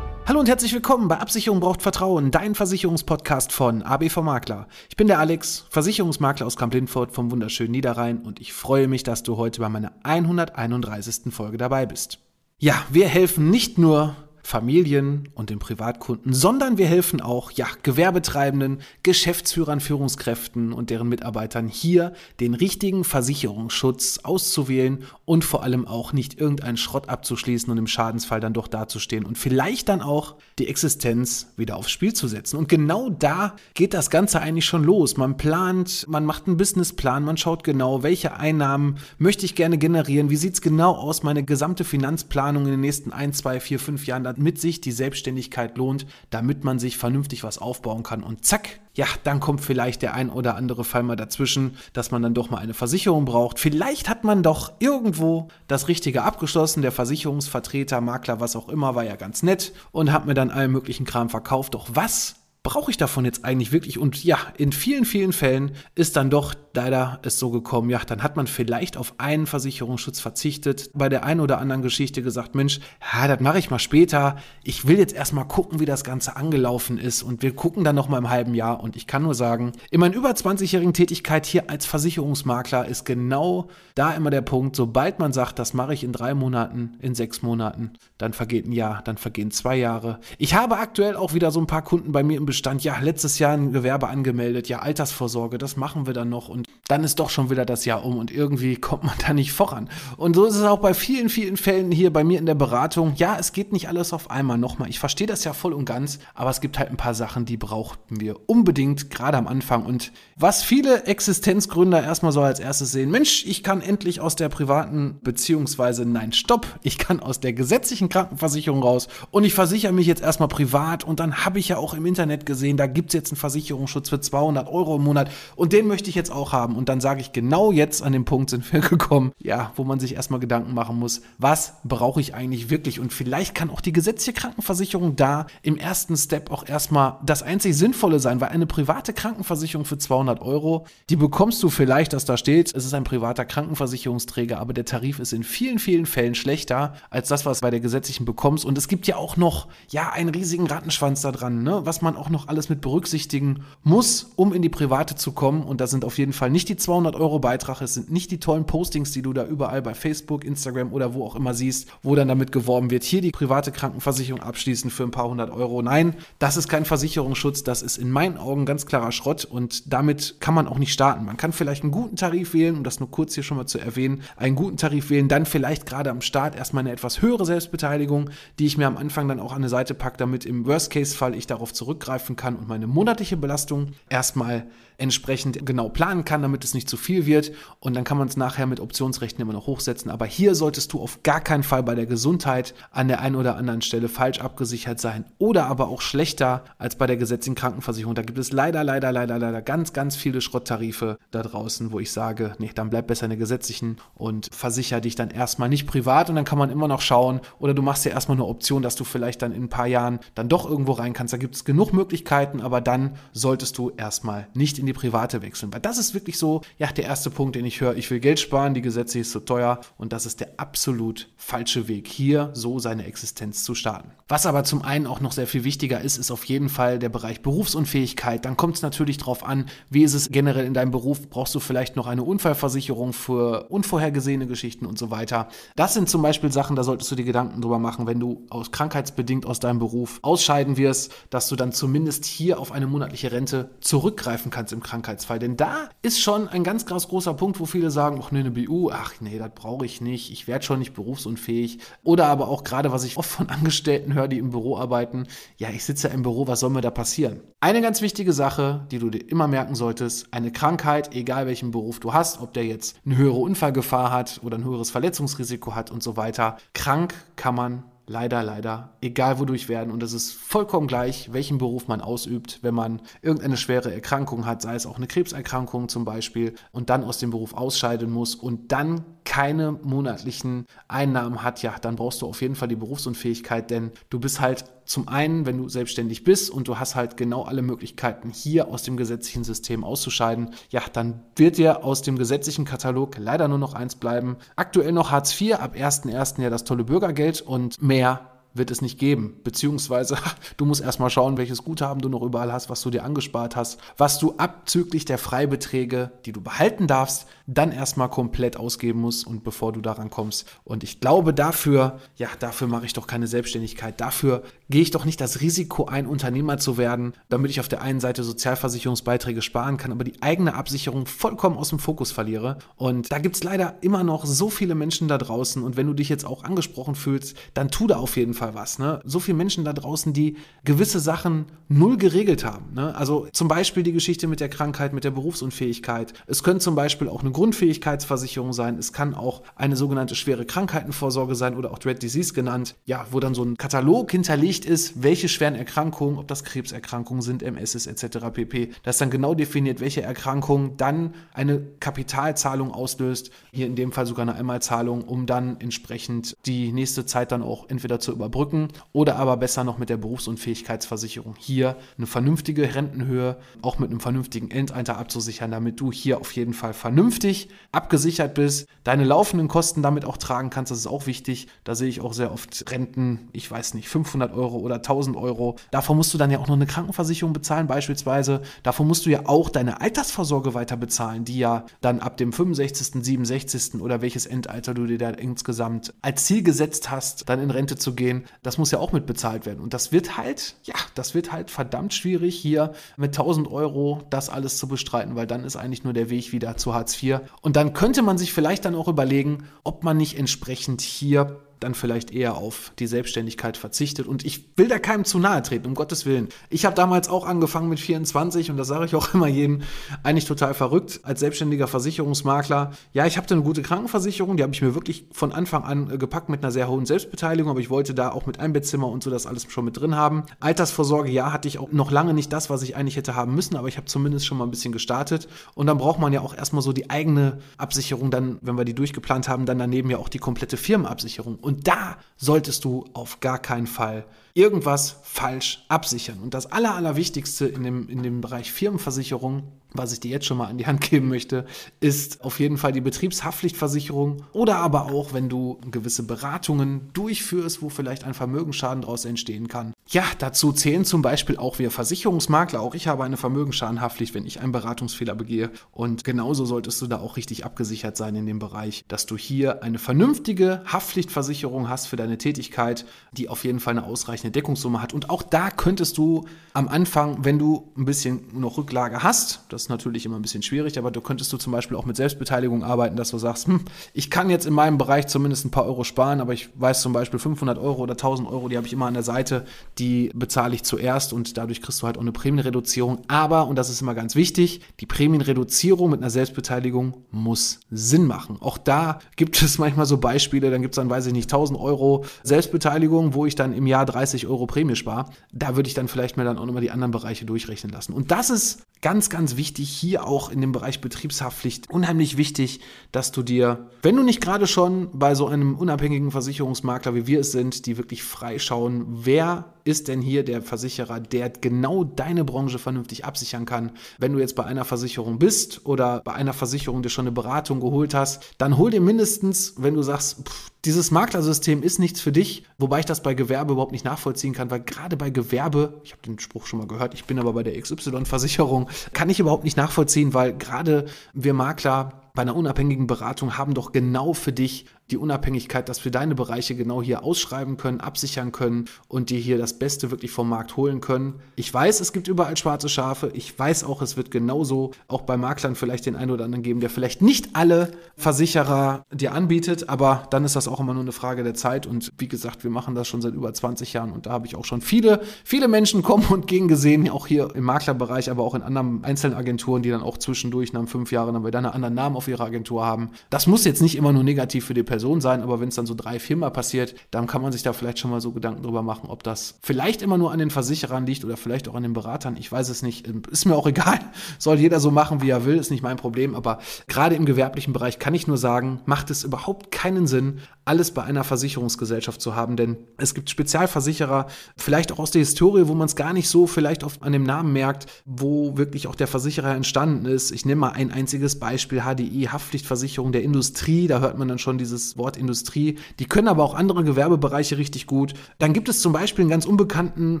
Hallo 0.32 0.40
und 0.40 0.48
herzlich 0.48 0.72
willkommen 0.72 1.08
bei 1.08 1.18
Absicherung 1.18 1.60
braucht 1.60 1.82
Vertrauen, 1.82 2.30
dein 2.30 2.54
Versicherungspodcast 2.54 3.52
von 3.52 3.82
ABV 3.82 4.22
Makler. 4.22 4.66
Ich 4.88 4.96
bin 4.96 5.06
der 5.06 5.18
Alex, 5.18 5.66
Versicherungsmakler 5.68 6.46
aus 6.46 6.56
Kamp-Lindfort 6.56 7.12
vom 7.12 7.30
wunderschönen 7.30 7.72
Niederrhein 7.72 8.22
und 8.22 8.40
ich 8.40 8.54
freue 8.54 8.88
mich, 8.88 9.02
dass 9.02 9.22
du 9.22 9.36
heute 9.36 9.60
bei 9.60 9.68
meiner 9.68 9.92
131. 10.04 11.34
Folge 11.34 11.58
dabei 11.58 11.84
bist. 11.84 12.18
Ja, 12.58 12.82
wir 12.88 13.08
helfen 13.08 13.50
nicht 13.50 13.76
nur 13.76 14.16
Familien 14.42 15.28
und 15.34 15.50
den 15.50 15.58
Privatkunden, 15.58 16.32
sondern 16.32 16.76
wir 16.76 16.86
helfen 16.86 17.20
auch 17.20 17.52
ja, 17.52 17.66
Gewerbetreibenden, 17.82 18.80
Geschäftsführern, 19.02 19.80
Führungskräften 19.80 20.72
und 20.72 20.90
deren 20.90 21.08
Mitarbeitern 21.08 21.68
hier 21.68 22.12
den 22.40 22.54
richtigen 22.54 23.04
Versicherungsschutz 23.04 24.20
auszuwählen 24.24 25.04
und 25.24 25.44
vor 25.44 25.62
allem 25.62 25.86
auch 25.86 26.12
nicht 26.12 26.40
irgendeinen 26.40 26.76
Schrott 26.76 27.08
abzuschließen 27.08 27.70
und 27.70 27.78
im 27.78 27.86
Schadensfall 27.86 28.40
dann 28.40 28.52
doch 28.52 28.68
dazustehen 28.68 29.24
und 29.24 29.38
vielleicht 29.38 29.88
dann 29.88 30.02
auch 30.02 30.34
die 30.58 30.68
Existenz 30.68 31.52
wieder 31.56 31.76
aufs 31.76 31.90
Spiel 31.90 32.12
zu 32.12 32.26
setzen. 32.26 32.56
Und 32.56 32.68
genau 32.68 33.10
da 33.10 33.54
geht 33.74 33.94
das 33.94 34.10
Ganze 34.10 34.40
eigentlich 34.40 34.66
schon 34.66 34.84
los. 34.84 35.16
Man 35.16 35.36
plant, 35.36 36.06
man 36.08 36.26
macht 36.26 36.46
einen 36.46 36.56
Businessplan, 36.56 37.24
man 37.24 37.36
schaut 37.36 37.62
genau, 37.64 38.02
welche 38.02 38.36
Einnahmen 38.36 38.98
möchte 39.18 39.46
ich 39.46 39.54
gerne 39.54 39.78
generieren, 39.78 40.30
wie 40.30 40.36
sieht 40.36 40.54
es 40.54 40.60
genau 40.60 40.92
aus, 40.94 41.22
meine 41.22 41.44
gesamte 41.44 41.84
Finanzplanung 41.84 42.64
in 42.64 42.72
den 42.72 42.80
nächsten 42.80 43.12
ein, 43.12 43.32
zwei, 43.32 43.60
vier, 43.60 43.78
fünf 43.78 44.06
Jahren 44.06 44.24
damit 44.34 44.60
sich 44.60 44.80
die 44.80 44.92
Selbstständigkeit 44.92 45.76
lohnt, 45.76 46.06
damit 46.30 46.64
man 46.64 46.78
sich 46.78 46.96
vernünftig 46.96 47.44
was 47.44 47.58
aufbauen 47.58 48.02
kann. 48.02 48.22
Und 48.22 48.44
zack, 48.44 48.80
ja, 48.94 49.06
dann 49.24 49.40
kommt 49.40 49.60
vielleicht 49.60 50.02
der 50.02 50.14
ein 50.14 50.30
oder 50.30 50.56
andere 50.56 50.84
Fall 50.84 51.02
mal 51.02 51.16
dazwischen, 51.16 51.76
dass 51.92 52.10
man 52.10 52.22
dann 52.22 52.34
doch 52.34 52.50
mal 52.50 52.58
eine 52.58 52.74
Versicherung 52.74 53.24
braucht. 53.24 53.58
Vielleicht 53.58 54.08
hat 54.08 54.24
man 54.24 54.42
doch 54.42 54.72
irgendwo 54.78 55.48
das 55.68 55.88
Richtige 55.88 56.22
abgeschlossen. 56.22 56.82
Der 56.82 56.92
Versicherungsvertreter, 56.92 58.00
Makler, 58.00 58.40
was 58.40 58.56
auch 58.56 58.68
immer, 58.68 58.94
war 58.94 59.04
ja 59.04 59.16
ganz 59.16 59.42
nett 59.42 59.72
und 59.92 60.12
hat 60.12 60.26
mir 60.26 60.34
dann 60.34 60.50
allen 60.50 60.72
möglichen 60.72 61.06
Kram 61.06 61.30
verkauft. 61.30 61.74
Doch 61.74 61.88
was 61.92 62.36
brauche 62.62 62.90
ich 62.90 62.96
davon 62.96 63.24
jetzt 63.24 63.44
eigentlich 63.44 63.72
wirklich? 63.72 63.98
Und 63.98 64.22
ja, 64.24 64.38
in 64.56 64.72
vielen, 64.72 65.04
vielen 65.04 65.32
Fällen 65.32 65.72
ist 65.94 66.16
dann 66.16 66.30
doch 66.30 66.54
leider 66.76 67.20
es 67.22 67.38
so 67.38 67.50
gekommen, 67.50 67.90
ja, 67.90 68.00
dann 68.06 68.22
hat 68.22 68.36
man 68.36 68.46
vielleicht 68.46 68.96
auf 68.96 69.14
einen 69.18 69.46
Versicherungsschutz 69.46 70.20
verzichtet, 70.20 70.90
bei 70.94 71.08
der 71.08 71.24
einen 71.24 71.40
oder 71.40 71.58
anderen 71.58 71.82
Geschichte 71.82 72.22
gesagt, 72.22 72.54
Mensch, 72.54 72.80
ja, 73.12 73.28
das 73.28 73.40
mache 73.40 73.58
ich 73.58 73.70
mal 73.70 73.78
später. 73.78 74.36
Ich 74.62 74.86
will 74.86 74.98
jetzt 74.98 75.14
erstmal 75.14 75.46
gucken, 75.46 75.80
wie 75.80 75.84
das 75.84 76.04
Ganze 76.04 76.36
angelaufen 76.36 76.98
ist 76.98 77.22
und 77.22 77.42
wir 77.42 77.54
gucken 77.54 77.84
dann 77.84 77.96
noch 77.96 78.08
mal 78.08 78.18
im 78.18 78.30
halben 78.30 78.54
Jahr 78.54 78.82
und 78.82 78.96
ich 78.96 79.06
kann 79.06 79.22
nur 79.22 79.34
sagen, 79.34 79.72
in 79.90 80.00
meiner 80.00 80.14
über 80.14 80.30
20-jährigen 80.30 80.94
Tätigkeit 80.94 81.46
hier 81.46 81.70
als 81.70 81.86
Versicherungsmakler 81.86 82.86
ist 82.86 83.04
genau 83.04 83.68
da 83.94 84.12
immer 84.12 84.30
der 84.30 84.42
Punkt, 84.42 84.76
sobald 84.76 85.18
man 85.18 85.32
sagt, 85.32 85.58
das 85.58 85.74
mache 85.74 85.94
ich 85.94 86.04
in 86.04 86.12
drei 86.12 86.34
Monaten, 86.34 86.96
in 87.00 87.14
sechs 87.14 87.42
Monaten, 87.42 87.92
dann 88.18 88.32
vergeht 88.32 88.66
ein 88.66 88.72
Jahr, 88.72 89.02
dann 89.04 89.16
vergehen 89.16 89.50
zwei 89.50 89.76
Jahre. 89.76 90.20
Ich 90.38 90.54
habe 90.54 90.78
aktuell 90.78 91.16
auch 91.16 91.34
wieder 91.34 91.50
so 91.50 91.60
ein 91.60 91.66
paar 91.66 91.82
Kunden 91.82 92.12
bei 92.12 92.22
mir 92.22 92.36
im 92.36 92.46
Bestand, 92.46 92.84
ja, 92.84 92.98
letztes 93.00 93.38
Jahr 93.38 93.52
ein 93.52 93.72
Gewerbe 93.72 94.08
angemeldet, 94.08 94.68
ja, 94.68 94.80
Altersvorsorge, 94.80 95.58
das 95.58 95.76
machen 95.76 96.06
wir 96.06 96.14
dann 96.14 96.28
noch 96.28 96.48
und 96.48 96.61
dann 96.88 97.04
ist 97.04 97.20
doch 97.20 97.30
schon 97.30 97.48
wieder 97.48 97.64
das 97.64 97.84
Jahr 97.84 98.04
um 98.04 98.18
und 98.18 98.30
irgendwie 98.30 98.76
kommt 98.76 99.04
man 99.04 99.14
da 99.18 99.32
nicht 99.32 99.52
voran. 99.52 99.88
Und 100.16 100.34
so 100.36 100.44
ist 100.44 100.56
es 100.56 100.64
auch 100.64 100.80
bei 100.80 100.94
vielen, 100.94 101.28
vielen 101.28 101.56
Fällen 101.56 101.90
hier 101.90 102.12
bei 102.12 102.22
mir 102.22 102.38
in 102.38 102.44
der 102.44 102.54
Beratung. 102.54 103.14
Ja, 103.16 103.38
es 103.38 103.52
geht 103.52 103.72
nicht 103.72 103.88
alles 103.88 104.12
auf 104.12 104.30
einmal 104.30 104.58
nochmal. 104.58 104.90
Ich 104.90 104.98
verstehe 104.98 105.26
das 105.26 105.44
ja 105.44 105.54
voll 105.54 105.72
und 105.72 105.86
ganz, 105.86 106.18
aber 106.34 106.50
es 106.50 106.60
gibt 106.60 106.78
halt 106.78 106.90
ein 106.90 106.96
paar 106.96 107.14
Sachen, 107.14 107.46
die 107.46 107.56
brauchten 107.56 108.20
wir 108.20 108.48
unbedingt, 108.48 109.10
gerade 109.10 109.38
am 109.38 109.46
Anfang. 109.46 109.86
Und 109.86 110.12
was 110.36 110.62
viele 110.62 111.04
Existenzgründer 111.04 112.02
erstmal 112.02 112.32
so 112.32 112.42
als 112.42 112.60
erstes 112.60 112.92
sehen, 112.92 113.10
Mensch, 113.10 113.44
ich 113.46 113.62
kann 113.62 113.80
endlich 113.80 114.20
aus 114.20 114.36
der 114.36 114.50
privaten, 114.50 115.18
beziehungsweise 115.22 116.04
nein, 116.04 116.32
stopp, 116.32 116.66
ich 116.82 116.98
kann 116.98 117.20
aus 117.20 117.40
der 117.40 117.52
gesetzlichen 117.52 118.08
Krankenversicherung 118.08 118.82
raus 118.82 119.08
und 119.30 119.44
ich 119.44 119.54
versichere 119.54 119.92
mich 119.92 120.06
jetzt 120.06 120.22
erstmal 120.22 120.48
privat 120.48 121.04
und 121.04 121.20
dann 121.20 121.44
habe 121.44 121.58
ich 121.58 121.68
ja 121.68 121.78
auch 121.78 121.94
im 121.94 122.04
Internet 122.06 122.44
gesehen, 122.44 122.76
da 122.76 122.86
gibt 122.86 123.10
es 123.10 123.14
jetzt 123.14 123.30
einen 123.32 123.38
Versicherungsschutz 123.38 124.10
für 124.10 124.20
200 124.20 124.68
Euro 124.68 124.96
im 124.96 125.04
Monat 125.04 125.30
und 125.56 125.72
den 125.72 125.86
möchte 125.86 126.10
ich 126.10 126.16
jetzt 126.16 126.30
auch 126.30 126.51
haben. 126.52 126.76
Und 126.76 126.88
dann 126.88 127.00
sage 127.00 127.20
ich, 127.20 127.32
genau 127.32 127.72
jetzt 127.72 128.02
an 128.02 128.12
dem 128.12 128.24
Punkt 128.24 128.50
sind 128.50 128.72
wir 128.72 128.80
gekommen, 128.92 129.32
ja, 129.38 129.72
wo 129.76 129.84
man 129.84 130.00
sich 130.00 130.14
erstmal 130.14 130.40
Gedanken 130.40 130.74
machen 130.74 130.98
muss, 130.98 131.22
was 131.38 131.74
brauche 131.84 132.20
ich 132.20 132.34
eigentlich 132.34 132.70
wirklich? 132.70 133.00
Und 133.00 133.12
vielleicht 133.12 133.54
kann 133.54 133.70
auch 133.70 133.80
die 133.80 133.92
gesetzliche 133.92 134.32
Krankenversicherung 134.32 135.16
da 135.16 135.46
im 135.62 135.76
ersten 135.76 136.16
Step 136.16 136.50
auch 136.50 136.68
erstmal 136.68 137.16
das 137.24 137.42
einzig 137.42 137.76
Sinnvolle 137.76 138.20
sein, 138.20 138.40
weil 138.40 138.50
eine 138.50 138.66
private 138.66 139.12
Krankenversicherung 139.12 139.84
für 139.84 139.98
200 139.98 140.40
Euro, 140.42 140.86
die 141.10 141.16
bekommst 141.16 141.62
du 141.62 141.70
vielleicht, 141.70 142.12
dass 142.12 142.24
da 142.24 142.36
steht, 142.36 142.74
es 142.74 142.84
ist 142.84 142.94
ein 142.94 143.04
privater 143.04 143.44
Krankenversicherungsträger, 143.44 144.58
aber 144.58 144.72
der 144.72 144.84
Tarif 144.84 145.18
ist 145.18 145.32
in 145.32 145.42
vielen, 145.42 145.78
vielen 145.78 146.06
Fällen 146.06 146.34
schlechter 146.34 146.94
als 147.10 147.28
das, 147.28 147.46
was 147.46 147.60
bei 147.60 147.70
der 147.70 147.80
gesetzlichen 147.80 148.24
bekommst. 148.24 148.64
Und 148.64 148.76
es 148.78 148.88
gibt 148.88 149.06
ja 149.06 149.16
auch 149.16 149.36
noch, 149.36 149.68
ja, 149.88 150.10
einen 150.10 150.30
riesigen 150.30 150.66
Rattenschwanz 150.66 151.22
da 151.22 151.32
dran, 151.32 151.62
ne? 151.62 151.80
was 151.84 152.02
man 152.02 152.16
auch 152.16 152.30
noch 152.30 152.48
alles 152.48 152.68
mit 152.68 152.80
berücksichtigen 152.80 153.64
muss, 153.82 154.32
um 154.36 154.52
in 154.52 154.62
die 154.62 154.68
private 154.68 155.14
zu 155.14 155.32
kommen. 155.32 155.62
Und 155.62 155.80
da 155.80 155.86
sind 155.86 156.04
auf 156.04 156.18
jeden 156.18 156.32
Fall 156.32 156.41
nicht 156.50 156.68
die 156.68 156.72
die 156.72 156.76
200 156.76 157.16
Euro 157.16 157.38
Beitrag, 157.38 157.82
es 157.82 157.92
sind 157.92 158.10
nicht 158.10 158.30
die 158.30 158.40
tollen 158.40 158.64
Postings, 158.64 159.12
die 159.12 159.20
du 159.20 159.34
da 159.34 159.44
überall 159.44 159.82
bei 159.82 159.92
Facebook, 159.92 160.42
Instagram 160.42 160.90
oder 160.94 161.12
wo 161.12 161.26
auch 161.26 161.36
immer 161.36 161.52
siehst, 161.52 161.86
wo 162.02 162.14
dann 162.14 162.28
damit 162.28 162.50
geworben 162.50 162.90
wird, 162.90 163.02
hier 163.02 163.20
die 163.20 163.30
private 163.30 163.72
Krankenversicherung 163.72 164.40
abschließen 164.40 164.90
für 164.90 165.02
ein 165.02 165.10
paar 165.10 165.28
hundert 165.28 165.50
Euro. 165.50 165.82
Nein, 165.82 166.14
das 166.38 166.56
ist 166.56 166.68
kein 166.68 166.86
Versicherungsschutz, 166.86 167.62
das 167.62 167.82
ist 167.82 167.98
in 167.98 168.10
meinen 168.10 168.38
Augen 168.38 168.64
ganz 168.64 168.86
klarer 168.86 169.12
Schrott 169.12 169.44
und 169.44 169.92
damit 169.92 170.36
kann 170.40 170.54
man 170.54 170.66
auch 170.66 170.78
nicht 170.78 170.94
starten. 170.94 171.26
Man 171.26 171.36
kann 171.36 171.52
vielleicht 171.52 171.82
einen 171.82 171.92
guten 171.92 172.16
Tarif 172.16 172.54
wählen, 172.54 172.76
um 172.76 172.84
das 172.84 173.00
nur 173.00 173.10
kurz 173.10 173.34
hier 173.34 173.42
schon 173.42 173.58
mal 173.58 173.66
zu 173.66 173.78
erwähnen, 173.78 174.22
einen 174.38 174.56
guten 174.56 174.78
Tarif 174.78 175.10
wählen, 175.10 175.28
dann 175.28 175.44
vielleicht 175.44 175.84
gerade 175.84 176.08
am 176.08 176.22
Start 176.22 176.56
erstmal 176.56 176.80
eine 176.80 176.92
etwas 176.92 177.20
höhere 177.20 177.44
Selbstbeteiligung, 177.44 178.30
die 178.58 178.64
ich 178.64 178.78
mir 178.78 178.86
am 178.86 178.96
Anfang 178.96 179.28
dann 179.28 179.40
auch 179.40 179.52
an 179.52 179.58
eine 179.58 179.68
Seite 179.68 179.92
packe, 179.92 180.16
damit 180.16 180.46
im 180.46 180.64
Worst-Case-Fall 180.64 181.34
ich 181.34 181.46
darauf 181.46 181.74
zurückgreifen 181.74 182.34
kann 182.34 182.56
und 182.56 182.66
meine 182.66 182.86
monatliche 182.86 183.36
Belastung 183.36 183.88
erstmal 184.08 184.64
entsprechend 185.02 185.66
genau 185.66 185.88
planen 185.88 186.24
kann, 186.24 186.31
damit 186.40 186.64
es 186.64 186.72
nicht 186.72 186.88
zu 186.88 186.96
viel 186.96 187.26
wird. 187.26 187.52
Und 187.80 187.94
dann 187.94 188.04
kann 188.04 188.16
man 188.16 188.28
es 188.28 188.38
nachher 188.38 188.66
mit 188.66 188.80
Optionsrechten 188.80 189.42
immer 189.42 189.52
noch 189.52 189.66
hochsetzen. 189.66 190.10
Aber 190.10 190.24
hier 190.24 190.54
solltest 190.54 190.94
du 190.94 191.00
auf 191.00 191.22
gar 191.22 191.42
keinen 191.42 191.64
Fall 191.64 191.82
bei 191.82 191.94
der 191.94 192.06
Gesundheit 192.06 192.74
an 192.90 193.08
der 193.08 193.20
einen 193.20 193.36
oder 193.36 193.56
anderen 193.56 193.82
Stelle 193.82 194.08
falsch 194.08 194.40
abgesichert 194.40 195.00
sein 195.00 195.26
oder 195.38 195.66
aber 195.66 195.88
auch 195.88 196.00
schlechter 196.00 196.64
als 196.78 196.96
bei 196.96 197.06
der 197.06 197.16
gesetzlichen 197.16 197.56
Krankenversicherung. 197.56 198.14
Da 198.14 198.22
gibt 198.22 198.38
es 198.38 198.52
leider, 198.52 198.84
leider, 198.84 199.12
leider, 199.12 199.38
leider 199.38 199.60
ganz, 199.60 199.92
ganz 199.92 200.16
viele 200.16 200.40
Schrotttarife 200.40 201.18
da 201.30 201.42
draußen, 201.42 201.92
wo 201.92 202.00
ich 202.00 202.12
sage, 202.12 202.54
nee, 202.58 202.70
dann 202.74 202.90
bleib 202.90 203.08
besser 203.08 203.24
in 203.24 203.30
der 203.30 203.38
gesetzlichen 203.38 203.98
und 204.14 204.48
versichere 204.52 205.00
dich 205.00 205.16
dann 205.16 205.30
erstmal 205.30 205.68
nicht 205.68 205.86
privat 205.86 206.30
und 206.30 206.36
dann 206.36 206.44
kann 206.44 206.58
man 206.58 206.70
immer 206.70 206.88
noch 206.88 207.00
schauen 207.00 207.40
oder 207.58 207.74
du 207.74 207.82
machst 207.82 208.04
dir 208.04 208.10
erstmal 208.10 208.36
eine 208.36 208.46
Option, 208.46 208.82
dass 208.82 208.94
du 208.94 209.04
vielleicht 209.04 209.42
dann 209.42 209.52
in 209.52 209.64
ein 209.64 209.68
paar 209.68 209.86
Jahren 209.86 210.20
dann 210.34 210.48
doch 210.48 210.68
irgendwo 210.68 210.92
rein 210.92 211.12
kannst. 211.12 211.32
Da 211.32 211.38
gibt 211.38 211.54
es 211.56 211.64
genug 211.64 211.92
Möglichkeiten, 211.92 212.60
aber 212.60 212.80
dann 212.80 213.16
solltest 213.32 213.78
du 213.78 213.90
erstmal 213.90 214.48
nicht 214.54 214.78
in 214.78 214.86
die 214.86 214.92
private 214.92 215.42
wechseln, 215.42 215.72
weil 215.72 215.80
das 215.80 215.98
ist 215.98 216.14
wirklich 216.14 216.21
so, 216.30 216.62
ja, 216.78 216.86
der 216.88 217.04
erste 217.04 217.30
Punkt, 217.30 217.56
den 217.56 217.64
ich 217.64 217.80
höre. 217.80 217.96
Ich 217.96 218.10
will 218.10 218.20
Geld 218.20 218.40
sparen, 218.40 218.74
die 218.74 218.82
Gesetze 218.82 219.18
ist 219.18 219.32
so 219.32 219.40
teuer 219.40 219.80
und 219.98 220.12
das 220.12 220.26
ist 220.26 220.40
der 220.40 220.54
absolut 220.56 221.28
falsche 221.36 221.88
Weg, 221.88 222.08
hier 222.08 222.50
so 222.54 222.78
seine 222.78 223.04
Existenz 223.04 223.64
zu 223.64 223.74
starten. 223.74 224.12
Was 224.28 224.46
aber 224.46 224.64
zum 224.64 224.82
einen 224.82 225.06
auch 225.06 225.20
noch 225.20 225.32
sehr 225.32 225.46
viel 225.46 225.64
wichtiger 225.64 226.00
ist, 226.00 226.16
ist 226.16 226.30
auf 226.30 226.44
jeden 226.44 226.68
Fall 226.68 226.98
der 226.98 227.08
Bereich 227.08 227.42
Berufsunfähigkeit. 227.42 228.44
Dann 228.44 228.56
kommt 228.56 228.76
es 228.76 228.82
natürlich 228.82 229.18
darauf 229.18 229.44
an, 229.44 229.66
wie 229.90 230.04
ist 230.04 230.14
es 230.14 230.30
generell 230.30 230.64
in 230.64 230.74
deinem 230.74 230.90
Beruf? 230.90 231.28
Brauchst 231.28 231.54
du 231.54 231.60
vielleicht 231.60 231.96
noch 231.96 232.06
eine 232.06 232.22
Unfallversicherung 232.22 233.12
für 233.12 233.68
unvorhergesehene 233.68 234.46
Geschichten 234.46 234.86
und 234.86 234.98
so 234.98 235.10
weiter? 235.10 235.48
Das 235.76 235.94
sind 235.94 236.08
zum 236.08 236.22
Beispiel 236.22 236.52
Sachen, 236.52 236.76
da 236.76 236.84
solltest 236.84 237.10
du 237.10 237.14
dir 237.14 237.24
Gedanken 237.24 237.60
drüber 237.60 237.78
machen, 237.78 238.06
wenn 238.06 238.20
du 238.20 238.46
aus 238.48 238.70
krankheitsbedingt 238.70 239.44
aus 239.46 239.60
deinem 239.60 239.78
Beruf 239.78 240.18
ausscheiden 240.22 240.76
wirst, 240.76 241.12
dass 241.30 241.48
du 241.48 241.56
dann 241.56 241.72
zumindest 241.72 242.24
hier 242.24 242.58
auf 242.58 242.72
eine 242.72 242.86
monatliche 242.86 243.32
Rente 243.32 243.70
zurückgreifen 243.80 244.50
kannst 244.50 244.72
im 244.72 244.82
Krankheitsfall. 244.82 245.38
Denn 245.38 245.56
da 245.56 245.88
ist 246.02 246.11
schon 246.20 246.48
ein 246.48 246.64
ganz, 246.64 246.86
ganz 246.86 247.08
großer 247.08 247.34
Punkt, 247.34 247.60
wo 247.60 247.66
viele 247.66 247.90
sagen, 247.90 248.20
ach 248.22 248.32
nee, 248.32 248.40
eine 248.40 248.50
BU, 248.50 248.90
ach 248.90 249.14
nee, 249.20 249.38
das 249.38 249.50
brauche 249.54 249.86
ich 249.86 250.00
nicht, 250.00 250.32
ich 250.32 250.48
werde 250.48 250.64
schon 250.64 250.80
nicht 250.80 250.94
berufsunfähig. 250.94 251.78
Oder 252.02 252.26
aber 252.26 252.48
auch 252.48 252.64
gerade, 252.64 252.92
was 252.92 253.04
ich 253.04 253.16
oft 253.16 253.30
von 253.30 253.48
Angestellten 253.48 254.14
höre, 254.14 254.28
die 254.28 254.38
im 254.38 254.50
Büro 254.50 254.76
arbeiten, 254.76 255.26
ja, 255.56 255.70
ich 255.70 255.84
sitze 255.84 256.08
ja 256.08 256.14
im 256.14 256.22
Büro, 256.22 256.46
was 256.46 256.60
soll 256.60 256.70
mir 256.70 256.80
da 256.80 256.90
passieren? 256.90 257.40
Eine 257.60 257.80
ganz 257.80 258.02
wichtige 258.02 258.32
Sache, 258.32 258.86
die 258.90 258.98
du 258.98 259.10
dir 259.10 259.28
immer 259.28 259.46
merken 259.46 259.74
solltest, 259.74 260.32
eine 260.32 260.50
Krankheit, 260.50 261.14
egal 261.14 261.46
welchen 261.46 261.70
Beruf 261.70 262.00
du 262.00 262.12
hast, 262.12 262.40
ob 262.40 262.52
der 262.52 262.64
jetzt 262.64 262.96
eine 263.06 263.16
höhere 263.16 263.38
Unfallgefahr 263.38 264.10
hat 264.10 264.40
oder 264.42 264.58
ein 264.58 264.64
höheres 264.64 264.90
Verletzungsrisiko 264.90 265.74
hat 265.74 265.90
und 265.90 266.02
so 266.02 266.16
weiter, 266.16 266.56
krank 266.74 267.14
kann 267.36 267.54
man 267.54 267.84
leider, 268.06 268.42
leider, 268.42 268.90
egal 269.00 269.38
wodurch 269.38 269.68
werden. 269.68 269.92
Und 269.92 270.02
es 270.02 270.12
ist 270.12 270.32
vollkommen 270.32 270.86
gleich, 270.86 271.32
welchen 271.32 271.58
Beruf 271.58 271.88
man 271.88 272.00
ausübt, 272.00 272.58
wenn 272.62 272.74
man 272.74 273.00
irgendeine 273.22 273.56
schwere 273.56 273.92
Erkrankung 273.92 274.46
hat, 274.46 274.62
sei 274.62 274.74
es 274.74 274.86
auch 274.86 274.96
eine 274.96 275.06
Krebserkrankung 275.06 275.88
zum 275.88 276.04
Beispiel, 276.04 276.54
und 276.72 276.90
dann 276.90 277.04
aus 277.04 277.18
dem 277.18 277.30
Beruf 277.30 277.54
ausscheiden 277.54 278.10
muss 278.10 278.34
und 278.34 278.72
dann 278.72 279.04
keine 279.24 279.72
monatlichen 279.72 280.66
Einnahmen 280.88 281.42
hat, 281.42 281.62
ja, 281.62 281.74
dann 281.80 281.96
brauchst 281.96 282.22
du 282.22 282.26
auf 282.26 282.42
jeden 282.42 282.56
Fall 282.56 282.68
die 282.68 282.76
Berufsunfähigkeit, 282.76 283.70
denn 283.70 283.92
du 284.10 284.18
bist 284.18 284.40
halt 284.40 284.64
zum 284.84 285.08
einen, 285.08 285.46
wenn 285.46 285.58
du 285.58 285.68
selbstständig 285.68 286.24
bist 286.24 286.50
und 286.50 286.68
du 286.68 286.78
hast 286.78 286.94
halt 286.94 287.16
genau 287.16 287.42
alle 287.42 287.62
Möglichkeiten, 287.62 288.30
hier 288.30 288.68
aus 288.68 288.82
dem 288.82 288.96
gesetzlichen 288.96 289.44
System 289.44 289.84
auszuscheiden, 289.84 290.50
ja, 290.70 290.82
dann 290.92 291.20
wird 291.36 291.58
dir 291.58 291.84
aus 291.84 292.02
dem 292.02 292.16
gesetzlichen 292.16 292.64
Katalog 292.64 293.16
leider 293.18 293.48
nur 293.48 293.58
noch 293.58 293.74
eins 293.74 293.94
bleiben. 293.94 294.36
Aktuell 294.56 294.92
noch 294.92 295.10
Hartz 295.10 295.40
IV, 295.40 295.54
ab 295.54 295.74
1.1. 295.76 296.40
ja 296.42 296.50
das 296.50 296.64
tolle 296.64 296.84
Bürgergeld 296.84 297.40
und 297.40 297.80
mehr 297.80 298.31
wird 298.54 298.70
es 298.70 298.82
nicht 298.82 298.98
geben. 298.98 299.40
Beziehungsweise 299.44 300.16
du 300.56 300.64
musst 300.64 300.82
erstmal 300.82 301.10
schauen, 301.10 301.36
welches 301.36 301.64
Guthaben 301.64 302.00
du 302.00 302.08
noch 302.08 302.22
überall 302.22 302.52
hast, 302.52 302.70
was 302.70 302.82
du 302.82 302.90
dir 302.90 303.04
angespart 303.04 303.56
hast, 303.56 303.78
was 303.96 304.18
du 304.18 304.34
abzüglich 304.36 305.04
der 305.04 305.18
Freibeträge, 305.18 306.12
die 306.26 306.32
du 306.32 306.40
behalten 306.40 306.86
darfst, 306.86 307.26
dann 307.46 307.72
erstmal 307.72 308.08
komplett 308.08 308.56
ausgeben 308.56 309.00
musst 309.00 309.26
und 309.26 309.44
bevor 309.44 309.72
du 309.72 309.80
daran 309.80 310.10
kommst. 310.10 310.46
Und 310.64 310.84
ich 310.84 311.00
glaube 311.00 311.34
dafür, 311.34 311.98
ja, 312.16 312.28
dafür 312.38 312.68
mache 312.68 312.86
ich 312.86 312.92
doch 312.92 313.06
keine 313.06 313.26
Selbstständigkeit. 313.26 314.00
Dafür 314.00 314.42
gehe 314.70 314.82
ich 314.82 314.90
doch 314.90 315.04
nicht 315.04 315.20
das 315.20 315.40
Risiko 315.40 315.86
ein, 315.86 316.06
Unternehmer 316.06 316.58
zu 316.58 316.76
werden, 316.76 317.14
damit 317.28 317.50
ich 317.50 317.60
auf 317.60 317.68
der 317.68 317.82
einen 317.82 318.00
Seite 318.00 318.24
Sozialversicherungsbeiträge 318.24 319.42
sparen 319.42 319.76
kann, 319.76 319.92
aber 319.92 320.04
die 320.04 320.22
eigene 320.22 320.54
Absicherung 320.54 321.06
vollkommen 321.06 321.56
aus 321.56 321.70
dem 321.70 321.78
Fokus 321.78 322.12
verliere. 322.12 322.58
Und 322.76 323.10
da 323.12 323.18
gibt 323.18 323.36
es 323.36 323.44
leider 323.44 323.76
immer 323.80 324.04
noch 324.04 324.24
so 324.24 324.50
viele 324.50 324.74
Menschen 324.74 325.08
da 325.08 325.18
draußen. 325.18 325.62
Und 325.62 325.76
wenn 325.76 325.86
du 325.86 325.94
dich 325.94 326.08
jetzt 326.08 326.24
auch 326.24 326.44
angesprochen 326.44 326.94
fühlst, 326.94 327.36
dann 327.54 327.70
tu 327.70 327.86
da 327.86 327.96
auf 327.96 328.16
jeden 328.16 328.34
Fall 328.34 328.41
Fall 328.42 328.54
was. 328.54 328.80
Ne? 328.80 329.00
So 329.04 329.20
viele 329.20 329.36
Menschen 329.36 329.64
da 329.64 329.72
draußen, 329.72 330.12
die 330.12 330.36
gewisse 330.64 330.98
Sachen 330.98 331.46
null 331.68 331.96
geregelt 331.96 332.44
haben. 332.44 332.74
Ne? 332.74 332.92
Also 332.96 333.28
zum 333.32 333.46
Beispiel 333.46 333.84
die 333.84 333.92
Geschichte 333.92 334.26
mit 334.26 334.40
der 334.40 334.48
Krankheit, 334.48 334.92
mit 334.92 335.04
der 335.04 335.12
Berufsunfähigkeit. 335.12 336.12
Es 336.26 336.42
könnte 336.42 336.58
zum 336.58 336.74
Beispiel 336.74 337.08
auch 337.08 337.20
eine 337.20 337.30
Grundfähigkeitsversicherung 337.30 338.52
sein. 338.52 338.78
Es 338.78 338.92
kann 338.92 339.14
auch 339.14 339.42
eine 339.54 339.76
sogenannte 339.76 340.16
schwere 340.16 340.44
Krankheitenvorsorge 340.44 341.36
sein 341.36 341.56
oder 341.56 341.70
auch 341.70 341.78
Dread 341.78 342.02
Disease 342.02 342.34
genannt. 342.34 342.74
Ja, 342.84 343.06
wo 343.12 343.20
dann 343.20 343.34
so 343.34 343.44
ein 343.44 343.56
Katalog 343.56 344.10
hinterlegt 344.10 344.64
ist, 344.64 345.04
welche 345.04 345.28
schweren 345.28 345.54
Erkrankungen, 345.54 346.18
ob 346.18 346.26
das 346.26 346.42
Krebserkrankungen 346.42 347.22
sind, 347.22 347.44
MS 347.44 347.76
ist 347.76 347.86
etc. 347.86 348.26
pp. 348.32 348.70
Das 348.82 348.98
dann 348.98 349.10
genau 349.10 349.34
definiert, 349.34 349.78
welche 349.78 350.02
Erkrankung 350.02 350.76
dann 350.76 351.14
eine 351.32 351.60
Kapitalzahlung 351.78 352.72
auslöst. 352.72 353.30
Hier 353.52 353.66
in 353.66 353.76
dem 353.76 353.92
Fall 353.92 354.06
sogar 354.06 354.22
eine 354.22 354.34
Einmalzahlung, 354.34 355.02
um 355.02 355.26
dann 355.26 355.60
entsprechend 355.60 356.36
die 356.44 356.72
nächste 356.72 357.06
Zeit 357.06 357.30
dann 357.30 357.42
auch 357.44 357.68
entweder 357.68 358.00
zu 358.00 358.10
überbrücken 358.10 358.31
überbrücken 358.32 358.68
oder 358.92 359.16
aber 359.16 359.36
besser 359.36 359.64
noch 359.64 359.78
mit 359.78 359.90
der 359.90 359.98
Berufsunfähigkeitsversicherung 359.98 361.34
hier 361.38 361.76
eine 361.98 362.06
vernünftige 362.06 362.74
Rentenhöhe 362.74 363.36
auch 363.60 363.78
mit 363.78 363.90
einem 363.90 364.00
vernünftigen 364.00 364.50
Endalter 364.50 364.98
abzusichern, 364.98 365.50
damit 365.50 365.80
du 365.80 365.92
hier 365.92 366.20
auf 366.20 366.32
jeden 366.32 366.54
Fall 366.54 366.72
vernünftig 366.72 367.48
abgesichert 367.70 368.34
bist, 368.34 368.66
deine 368.84 369.04
laufenden 369.04 369.48
Kosten 369.48 369.82
damit 369.82 370.04
auch 370.04 370.16
tragen 370.16 370.50
kannst, 370.50 370.70
das 370.70 370.78
ist 370.78 370.86
auch 370.86 371.06
wichtig. 371.06 371.48
Da 371.64 371.74
sehe 371.74 371.88
ich 371.88 372.00
auch 372.00 372.12
sehr 372.12 372.32
oft 372.32 372.70
Renten, 372.70 373.28
ich 373.32 373.50
weiß 373.50 373.74
nicht, 373.74 373.88
500 373.88 374.32
Euro 374.32 374.58
oder 374.58 374.76
1000 374.76 375.16
Euro. 375.16 375.56
Davon 375.70 375.96
musst 375.96 376.14
du 376.14 376.18
dann 376.18 376.30
ja 376.30 376.38
auch 376.38 376.48
noch 376.48 376.54
eine 376.54 376.66
Krankenversicherung 376.66 377.32
bezahlen 377.32 377.66
beispielsweise. 377.66 378.42
Davon 378.62 378.86
musst 378.86 379.06
du 379.06 379.10
ja 379.10 379.26
auch 379.26 379.50
deine 379.50 379.80
Altersvorsorge 379.80 380.54
weiter 380.54 380.76
bezahlen, 380.76 381.24
die 381.24 381.38
ja 381.38 381.66
dann 381.80 382.00
ab 382.00 382.16
dem 382.16 382.32
65., 382.32 383.04
67. 383.04 383.80
oder 383.80 384.00
welches 384.02 384.26
Endalter 384.26 384.74
du 384.74 384.86
dir 384.86 384.98
da 384.98 385.10
insgesamt 385.10 385.94
als 386.02 386.24
Ziel 386.24 386.42
gesetzt 386.42 386.90
hast, 386.90 387.28
dann 387.28 387.40
in 387.40 387.50
Rente 387.50 387.76
zu 387.76 387.94
gehen, 387.94 388.21
das 388.42 388.58
muss 388.58 388.70
ja 388.70 388.78
auch 388.78 388.92
mit 388.92 389.06
bezahlt 389.06 389.46
werden. 389.46 389.60
Und 389.60 389.74
das 389.74 389.92
wird 389.92 390.16
halt, 390.16 390.56
ja, 390.64 390.74
das 390.94 391.14
wird 391.14 391.32
halt 391.32 391.50
verdammt 391.50 391.94
schwierig, 391.94 392.36
hier 392.38 392.72
mit 392.96 393.18
1000 393.18 393.50
Euro 393.50 394.02
das 394.10 394.28
alles 394.28 394.58
zu 394.58 394.68
bestreiten, 394.68 395.16
weil 395.16 395.26
dann 395.26 395.44
ist 395.44 395.56
eigentlich 395.56 395.84
nur 395.84 395.92
der 395.92 396.10
Weg 396.10 396.32
wieder 396.32 396.56
zu 396.56 396.74
Hartz 396.74 397.00
IV. 397.02 397.20
Und 397.40 397.56
dann 397.56 397.72
könnte 397.72 398.02
man 398.02 398.18
sich 398.18 398.32
vielleicht 398.32 398.64
dann 398.64 398.74
auch 398.74 398.88
überlegen, 398.88 399.48
ob 399.64 399.84
man 399.84 399.96
nicht 399.96 400.18
entsprechend 400.18 400.80
hier 400.80 401.40
dann 401.62 401.74
vielleicht 401.74 402.12
eher 402.12 402.36
auf 402.36 402.72
die 402.78 402.86
Selbstständigkeit 402.86 403.56
verzichtet. 403.56 404.06
Und 404.06 404.24
ich 404.24 404.56
will 404.56 404.68
da 404.68 404.78
keinem 404.78 405.04
zu 405.04 405.18
nahe 405.18 405.42
treten, 405.42 405.66
um 405.66 405.74
Gottes 405.74 406.06
Willen. 406.06 406.28
Ich 406.50 406.64
habe 406.64 406.74
damals 406.74 407.08
auch 407.08 407.26
angefangen 407.26 407.68
mit 407.68 407.80
24 407.80 408.50
und 408.50 408.56
das 408.56 408.68
sage 408.68 408.84
ich 408.84 408.94
auch 408.94 409.14
immer 409.14 409.28
jedem, 409.28 409.62
eigentlich 410.02 410.26
total 410.26 410.54
verrückt, 410.54 411.00
als 411.02 411.20
selbstständiger 411.20 411.68
Versicherungsmakler. 411.68 412.72
Ja, 412.92 413.06
ich 413.06 413.16
habe 413.16 413.26
da 413.26 413.34
eine 413.34 413.44
gute 413.44 413.62
Krankenversicherung, 413.62 414.36
die 414.36 414.42
habe 414.42 414.52
ich 414.52 414.62
mir 414.62 414.74
wirklich 414.74 415.06
von 415.12 415.32
Anfang 415.32 415.64
an 415.64 415.90
äh, 415.90 415.98
gepackt 415.98 416.28
mit 416.28 416.42
einer 416.42 416.52
sehr 416.52 416.68
hohen 416.68 416.86
Selbstbeteiligung, 416.86 417.50
aber 417.50 417.60
ich 417.60 417.70
wollte 417.70 417.94
da 417.94 418.10
auch 418.10 418.26
mit 418.26 418.40
Einbettzimmer 418.40 418.88
und 418.88 419.02
so 419.02 419.10
das 419.10 419.26
alles 419.26 419.46
schon 419.48 419.64
mit 419.64 419.78
drin 419.78 419.96
haben. 419.96 420.24
Altersvorsorge, 420.40 421.10
ja, 421.10 421.32
hatte 421.32 421.48
ich 421.48 421.58
auch 421.58 421.72
noch 421.72 421.90
lange 421.90 422.14
nicht 422.14 422.32
das, 422.32 422.50
was 422.50 422.62
ich 422.62 422.76
eigentlich 422.76 422.96
hätte 422.96 423.14
haben 423.14 423.34
müssen, 423.34 423.56
aber 423.56 423.68
ich 423.68 423.76
habe 423.76 423.86
zumindest 423.86 424.26
schon 424.26 424.38
mal 424.38 424.44
ein 424.44 424.50
bisschen 424.50 424.72
gestartet. 424.72 425.28
Und 425.54 425.66
dann 425.66 425.78
braucht 425.78 425.98
man 425.98 426.12
ja 426.12 426.20
auch 426.20 426.34
erstmal 426.34 426.62
so 426.62 426.72
die 426.72 426.90
eigene 426.90 427.38
Absicherung, 427.56 428.10
dann, 428.10 428.38
wenn 428.42 428.56
wir 428.56 428.64
die 428.64 428.74
durchgeplant 428.74 429.28
haben, 429.28 429.46
dann 429.46 429.58
daneben 429.58 429.90
ja 429.90 429.98
auch 429.98 430.08
die 430.08 430.18
komplette 430.18 430.56
Firmenabsicherung. 430.56 431.36
Und 431.36 431.51
und 431.52 431.68
da 431.68 431.98
solltest 432.16 432.64
du 432.64 432.86
auf 432.94 433.20
gar 433.20 433.38
keinen 433.38 433.66
Fall 433.66 434.06
irgendwas 434.32 434.96
falsch 435.02 435.66
absichern. 435.68 436.18
Und 436.22 436.32
das 436.32 436.50
Aller, 436.50 436.74
Allerwichtigste 436.74 437.44
in 437.44 437.62
dem, 437.62 437.90
in 437.90 438.02
dem 438.02 438.22
Bereich 438.22 438.50
Firmenversicherung, 438.50 439.42
was 439.74 439.92
ich 439.92 440.00
dir 440.00 440.10
jetzt 440.10 440.26
schon 440.26 440.38
mal 440.38 440.46
an 440.46 440.58
die 440.58 440.66
Hand 440.66 440.80
geben 440.80 441.08
möchte, 441.08 441.46
ist 441.80 442.22
auf 442.24 442.40
jeden 442.40 442.58
Fall 442.58 442.72
die 442.72 442.80
Betriebshaftpflichtversicherung 442.80 444.24
oder 444.32 444.56
aber 444.56 444.86
auch, 444.86 445.12
wenn 445.12 445.28
du 445.28 445.58
gewisse 445.70 446.04
Beratungen 446.04 446.90
durchführst, 446.92 447.62
wo 447.62 447.68
vielleicht 447.68 448.04
ein 448.04 448.14
Vermögensschaden 448.14 448.82
daraus 448.82 449.04
entstehen 449.04 449.48
kann. 449.48 449.72
Ja, 449.88 450.04
dazu 450.18 450.52
zählen 450.52 450.84
zum 450.84 451.02
Beispiel 451.02 451.36
auch 451.36 451.58
wir 451.58 451.70
Versicherungsmakler. 451.70 452.60
Auch 452.60 452.74
ich 452.74 452.88
habe 452.88 453.04
eine 453.04 453.16
Vermögensschadenhaftpflicht, 453.16 454.14
wenn 454.14 454.24
ich 454.24 454.40
einen 454.40 454.52
Beratungsfehler 454.52 455.14
begehe. 455.14 455.50
Und 455.70 456.04
genauso 456.04 456.46
solltest 456.46 456.80
du 456.80 456.86
da 456.86 456.98
auch 456.98 457.16
richtig 457.16 457.44
abgesichert 457.44 457.96
sein 457.96 458.14
in 458.14 458.24
dem 458.24 458.38
Bereich, 458.38 458.84
dass 458.88 459.06
du 459.06 459.18
hier 459.18 459.62
eine 459.62 459.78
vernünftige 459.78 460.62
Haftpflichtversicherung 460.64 461.68
hast 461.68 461.86
für 461.86 461.96
deine 461.96 462.16
Tätigkeit, 462.16 462.86
die 463.12 463.28
auf 463.28 463.44
jeden 463.44 463.60
Fall 463.60 463.72
eine 463.72 463.84
ausreichende 463.84 464.30
Deckungssumme 464.30 464.80
hat. 464.80 464.94
Und 464.94 465.10
auch 465.10 465.22
da 465.22 465.50
könntest 465.50 465.98
du 465.98 466.24
am 466.54 466.68
Anfang, 466.68 467.24
wenn 467.24 467.38
du 467.38 467.70
ein 467.76 467.84
bisschen 467.84 468.22
noch 468.32 468.56
Rücklage 468.56 469.02
hast, 469.02 469.40
das 469.48 469.61
ist 469.62 469.68
natürlich 469.68 470.04
immer 470.04 470.16
ein 470.16 470.22
bisschen 470.22 470.42
schwierig, 470.42 470.78
aber 470.78 470.90
du 470.90 471.00
könntest 471.00 471.32
du 471.32 471.36
zum 471.36 471.52
Beispiel 471.52 471.76
auch 471.76 471.86
mit 471.86 471.96
Selbstbeteiligung 471.96 472.64
arbeiten, 472.64 472.96
dass 472.96 473.10
du 473.10 473.18
sagst, 473.18 473.46
hm, 473.46 473.60
ich 473.94 474.10
kann 474.10 474.28
jetzt 474.28 474.46
in 474.46 474.52
meinem 474.52 474.78
Bereich 474.78 475.06
zumindest 475.06 475.44
ein 475.44 475.50
paar 475.50 475.64
Euro 475.66 475.84
sparen, 475.84 476.20
aber 476.20 476.32
ich 476.32 476.50
weiß 476.54 476.82
zum 476.82 476.92
Beispiel 476.92 477.18
500 477.18 477.58
Euro 477.58 477.82
oder 477.82 477.92
1000 477.92 478.28
Euro, 478.28 478.48
die 478.48 478.56
habe 478.56 478.66
ich 478.66 478.72
immer 478.72 478.86
an 478.86 478.94
der 478.94 479.02
Seite, 479.02 479.44
die 479.78 480.10
bezahle 480.14 480.54
ich 480.54 480.64
zuerst 480.64 481.12
und 481.12 481.36
dadurch 481.38 481.62
kriegst 481.62 481.82
du 481.82 481.86
halt 481.86 481.96
auch 481.96 482.02
eine 482.02 482.12
Prämienreduzierung. 482.12 483.02
Aber, 483.08 483.46
und 483.46 483.56
das 483.56 483.70
ist 483.70 483.80
immer 483.80 483.94
ganz 483.94 484.16
wichtig, 484.16 484.62
die 484.80 484.86
Prämienreduzierung 484.86 485.90
mit 485.90 486.00
einer 486.00 486.10
Selbstbeteiligung 486.10 487.04
muss 487.10 487.60
Sinn 487.70 488.06
machen. 488.06 488.38
Auch 488.40 488.58
da 488.58 488.98
gibt 489.16 489.40
es 489.42 489.58
manchmal 489.58 489.86
so 489.86 489.98
Beispiele, 489.98 490.50
dann 490.50 490.62
gibt 490.62 490.74
es 490.74 490.76
dann, 490.76 490.90
weiß 490.90 491.06
ich 491.06 491.12
nicht, 491.12 491.32
1000 491.32 491.58
Euro 491.58 492.04
Selbstbeteiligung, 492.24 493.14
wo 493.14 493.26
ich 493.26 493.36
dann 493.36 493.52
im 493.52 493.66
Jahr 493.66 493.86
30 493.86 494.26
Euro 494.26 494.46
Prämie 494.46 494.76
spare. 494.76 495.10
Da 495.32 495.56
würde 495.56 495.68
ich 495.68 495.74
dann 495.74 495.88
vielleicht 495.88 496.16
mir 496.16 496.24
dann 496.24 496.38
auch 496.38 496.46
nochmal 496.46 496.62
die 496.62 496.70
anderen 496.70 496.90
Bereiche 496.90 497.24
durchrechnen 497.24 497.72
lassen. 497.72 497.92
Und 497.92 498.10
das 498.10 498.30
ist 498.30 498.64
ganz, 498.80 499.10
ganz 499.10 499.36
wichtig 499.36 499.51
hier 499.58 500.06
auch 500.06 500.30
in 500.30 500.40
dem 500.40 500.52
Bereich 500.52 500.80
Betriebshaftpflicht. 500.80 501.70
Unheimlich 501.70 502.16
wichtig, 502.16 502.60
dass 502.92 503.12
du 503.12 503.22
dir, 503.22 503.70
wenn 503.82 503.96
du 503.96 504.02
nicht 504.02 504.20
gerade 504.20 504.46
schon 504.46 504.88
bei 504.92 505.14
so 505.14 505.26
einem 505.26 505.56
unabhängigen 505.56 506.10
Versicherungsmakler 506.10 506.94
wie 506.94 507.06
wir 507.06 507.20
es 507.20 507.32
sind, 507.32 507.66
die 507.66 507.76
wirklich 507.76 508.02
frei 508.02 508.38
schauen, 508.38 508.86
wer 508.88 509.54
ist 509.64 509.88
denn 509.88 510.00
hier 510.00 510.24
der 510.24 510.42
Versicherer, 510.42 511.00
der 511.00 511.30
genau 511.30 511.84
deine 511.84 512.24
Branche 512.24 512.58
vernünftig 512.58 513.04
absichern 513.04 513.44
kann. 513.44 513.72
Wenn 513.98 514.12
du 514.12 514.18
jetzt 514.18 514.36
bei 514.36 514.44
einer 514.44 514.64
Versicherung 514.64 515.18
bist 515.18 515.66
oder 515.66 516.00
bei 516.00 516.12
einer 516.12 516.32
Versicherung 516.32 516.82
dir 516.82 516.88
schon 516.88 517.06
eine 517.06 517.12
Beratung 517.12 517.60
geholt 517.60 517.94
hast, 517.94 518.22
dann 518.38 518.58
hol 518.58 518.70
dir 518.70 518.80
mindestens, 518.80 519.54
wenn 519.56 519.74
du 519.74 519.82
sagst, 519.82 520.28
pff, 520.28 520.50
dieses 520.64 520.92
Maklersystem 520.92 521.62
ist 521.62 521.80
nichts 521.80 522.00
für 522.00 522.12
dich, 522.12 522.44
wobei 522.56 522.80
ich 522.80 522.86
das 522.86 523.02
bei 523.02 523.14
Gewerbe 523.14 523.54
überhaupt 523.54 523.72
nicht 523.72 523.84
nachvollziehen 523.84 524.32
kann, 524.32 524.50
weil 524.50 524.60
gerade 524.60 524.96
bei 524.96 525.10
Gewerbe, 525.10 525.80
ich 525.82 525.92
habe 525.92 526.02
den 526.02 526.20
Spruch 526.20 526.46
schon 526.46 526.60
mal 526.60 526.68
gehört, 526.68 526.94
ich 526.94 527.04
bin 527.04 527.18
aber 527.18 527.32
bei 527.32 527.42
der 527.42 527.60
XY-Versicherung, 527.60 528.68
kann 528.92 529.10
ich 529.10 529.18
überhaupt 529.18 529.42
nicht 529.42 529.56
nachvollziehen, 529.56 530.14
weil 530.14 530.36
gerade 530.36 530.86
wir 531.14 531.34
Makler 531.34 532.02
bei 532.14 532.22
einer 532.22 532.36
unabhängigen 532.36 532.86
Beratung 532.86 533.38
haben 533.38 533.54
doch 533.54 533.72
genau 533.72 534.12
für 534.12 534.32
dich 534.32 534.66
die 534.90 534.98
Unabhängigkeit, 534.98 535.68
dass 535.68 535.84
wir 535.84 535.90
deine 535.90 536.14
Bereiche 536.14 536.54
genau 536.54 536.82
hier 536.82 537.02
ausschreiben 537.02 537.56
können, 537.56 537.80
absichern 537.80 538.30
können 538.30 538.66
und 538.88 539.08
dir 539.08 539.18
hier 539.18 539.38
das 539.38 539.58
Beste 539.58 539.90
wirklich 539.90 540.10
vom 540.10 540.28
Markt 540.28 540.56
holen 540.56 540.80
können. 540.80 541.14
Ich 541.34 541.52
weiß, 541.52 541.80
es 541.80 541.92
gibt 541.92 542.08
überall 542.08 542.36
schwarze 542.36 542.68
Schafe. 542.68 543.10
Ich 543.14 543.38
weiß 543.38 543.64
auch, 543.64 543.80
es 543.80 543.96
wird 543.96 544.10
genauso 544.10 544.72
auch 544.88 545.02
bei 545.02 545.16
Maklern 545.16 545.54
vielleicht 545.54 545.86
den 545.86 545.96
einen 545.96 546.10
oder 546.10 546.26
anderen 546.26 546.42
geben, 546.42 546.60
der 546.60 546.68
vielleicht 546.68 547.00
nicht 547.00 547.30
alle 547.34 547.72
Versicherer 547.96 548.84
dir 548.92 549.14
anbietet, 549.14 549.70
aber 549.70 550.06
dann 550.10 550.24
ist 550.24 550.36
das 550.36 550.46
auch 550.46 550.60
immer 550.60 550.74
nur 550.74 550.82
eine 550.82 550.92
Frage 550.92 551.22
der 551.22 551.34
Zeit. 551.34 551.66
Und 551.66 551.90
wie 551.96 552.08
gesagt, 552.08 552.44
wir 552.44 552.50
machen 552.50 552.74
das 552.74 552.86
schon 552.86 553.00
seit 553.00 553.14
über 553.14 553.32
20 553.32 553.72
Jahren 553.72 553.92
und 553.92 554.06
da 554.06 554.10
habe 554.10 554.26
ich 554.26 554.36
auch 554.36 554.44
schon 554.44 554.60
viele, 554.60 555.00
viele 555.24 555.48
Menschen 555.48 555.82
kommen 555.82 556.04
und 556.10 556.26
gehen 556.26 556.48
gesehen, 556.48 556.90
auch 556.90 557.06
hier 557.06 557.34
im 557.34 557.44
Maklerbereich, 557.44 558.10
aber 558.10 558.24
auch 558.24 558.34
in 558.34 558.42
anderen 558.42 558.84
einzelnen 558.84 559.16
Agenturen, 559.16 559.62
die 559.62 559.70
dann 559.70 559.82
auch 559.82 559.96
zwischendurch 559.96 560.52
nach 560.52 560.68
fünf 560.68 560.92
Jahren 560.92 561.14
dann 561.14 561.24
wieder 561.24 561.38
einen 561.38 561.46
anderen 561.46 561.74
Namen 561.74 561.96
auf 561.96 562.08
ihrer 562.08 562.24
Agentur 562.24 562.66
haben. 562.66 562.90
Das 563.08 563.26
muss 563.26 563.44
jetzt 563.44 563.62
nicht 563.62 563.76
immer 563.76 563.92
nur 563.92 564.04
negativ 564.04 564.44
für 564.44 564.54
die 564.54 564.62
Person 564.62 564.81
Person 564.82 565.00
sein, 565.00 565.22
aber 565.22 565.38
wenn 565.38 565.48
es 565.48 565.54
dann 565.54 565.64
so 565.64 565.74
drei, 565.74 566.00
viermal 566.00 566.32
passiert, 566.32 566.74
dann 566.90 567.06
kann 567.06 567.22
man 567.22 567.30
sich 567.30 567.44
da 567.44 567.52
vielleicht 567.52 567.78
schon 567.78 567.92
mal 567.92 568.00
so 568.00 568.10
Gedanken 568.10 568.42
drüber 568.42 568.62
machen, 568.62 568.90
ob 568.90 569.04
das 569.04 569.38
vielleicht 569.40 569.80
immer 569.80 569.96
nur 569.96 570.10
an 570.10 570.18
den 570.18 570.30
Versicherern 570.30 570.86
liegt 570.86 571.04
oder 571.04 571.16
vielleicht 571.16 571.48
auch 571.48 571.54
an 571.54 571.62
den 571.62 571.72
Beratern. 571.72 572.16
Ich 572.18 572.32
weiß 572.32 572.48
es 572.48 572.62
nicht. 572.62 572.88
Ist 573.12 573.24
mir 573.24 573.36
auch 573.36 573.46
egal. 573.52 573.78
Soll 574.18 574.40
jeder 574.40 574.58
so 574.58 574.72
machen, 574.72 575.00
wie 575.00 575.10
er 575.10 575.24
will, 575.24 575.36
ist 575.36 575.52
nicht 575.52 575.62
mein 575.62 575.76
Problem. 575.76 576.16
Aber 576.16 576.40
gerade 576.66 576.96
im 576.96 577.06
gewerblichen 577.06 577.52
Bereich 577.52 577.78
kann 577.78 577.94
ich 577.94 578.08
nur 578.08 578.18
sagen, 578.18 578.60
macht 578.66 578.90
es 578.90 579.04
überhaupt 579.04 579.52
keinen 579.52 579.86
Sinn, 579.86 580.18
alles 580.44 580.72
bei 580.72 580.82
einer 580.82 581.04
Versicherungsgesellschaft 581.04 582.00
zu 582.00 582.16
haben, 582.16 582.34
denn 582.34 582.56
es 582.76 582.94
gibt 582.94 583.08
Spezialversicherer, 583.08 584.08
vielleicht 584.36 584.72
auch 584.72 584.80
aus 584.80 584.90
der 584.90 584.98
Historie, 584.98 585.46
wo 585.46 585.54
man 585.54 585.66
es 585.66 585.76
gar 585.76 585.92
nicht 585.92 586.08
so 586.08 586.26
vielleicht 586.26 586.64
oft 586.64 586.82
an 586.82 586.92
dem 586.92 587.04
Namen 587.04 587.32
merkt, 587.32 587.66
wo 587.84 588.36
wirklich 588.36 588.66
auch 588.66 588.74
der 588.74 588.88
Versicherer 588.88 589.36
entstanden 589.36 589.86
ist. 589.86 590.10
Ich 590.10 590.26
nehme 590.26 590.40
mal 590.40 590.50
ein 590.50 590.72
einziges 590.72 591.20
Beispiel, 591.20 591.60
HDI, 591.60 592.08
Haftpflichtversicherung 592.10 592.90
der 592.90 593.04
Industrie, 593.04 593.68
da 593.68 593.78
hört 593.78 593.98
man 593.98 594.08
dann 594.08 594.18
schon 594.18 594.36
dieses 594.62 594.78
Wort 594.78 594.96
Industrie. 594.96 595.58
Die 595.78 595.86
können 595.86 596.08
aber 596.08 596.22
auch 596.22 596.34
andere 596.34 596.64
Gewerbebereiche 596.64 597.38
richtig 597.38 597.66
gut. 597.66 597.94
Dann 598.18 598.32
gibt 598.32 598.48
es 598.48 598.60
zum 598.60 598.72
Beispiel 598.72 599.02
einen 599.02 599.10
ganz 599.10 599.26
unbekannten 599.26 600.00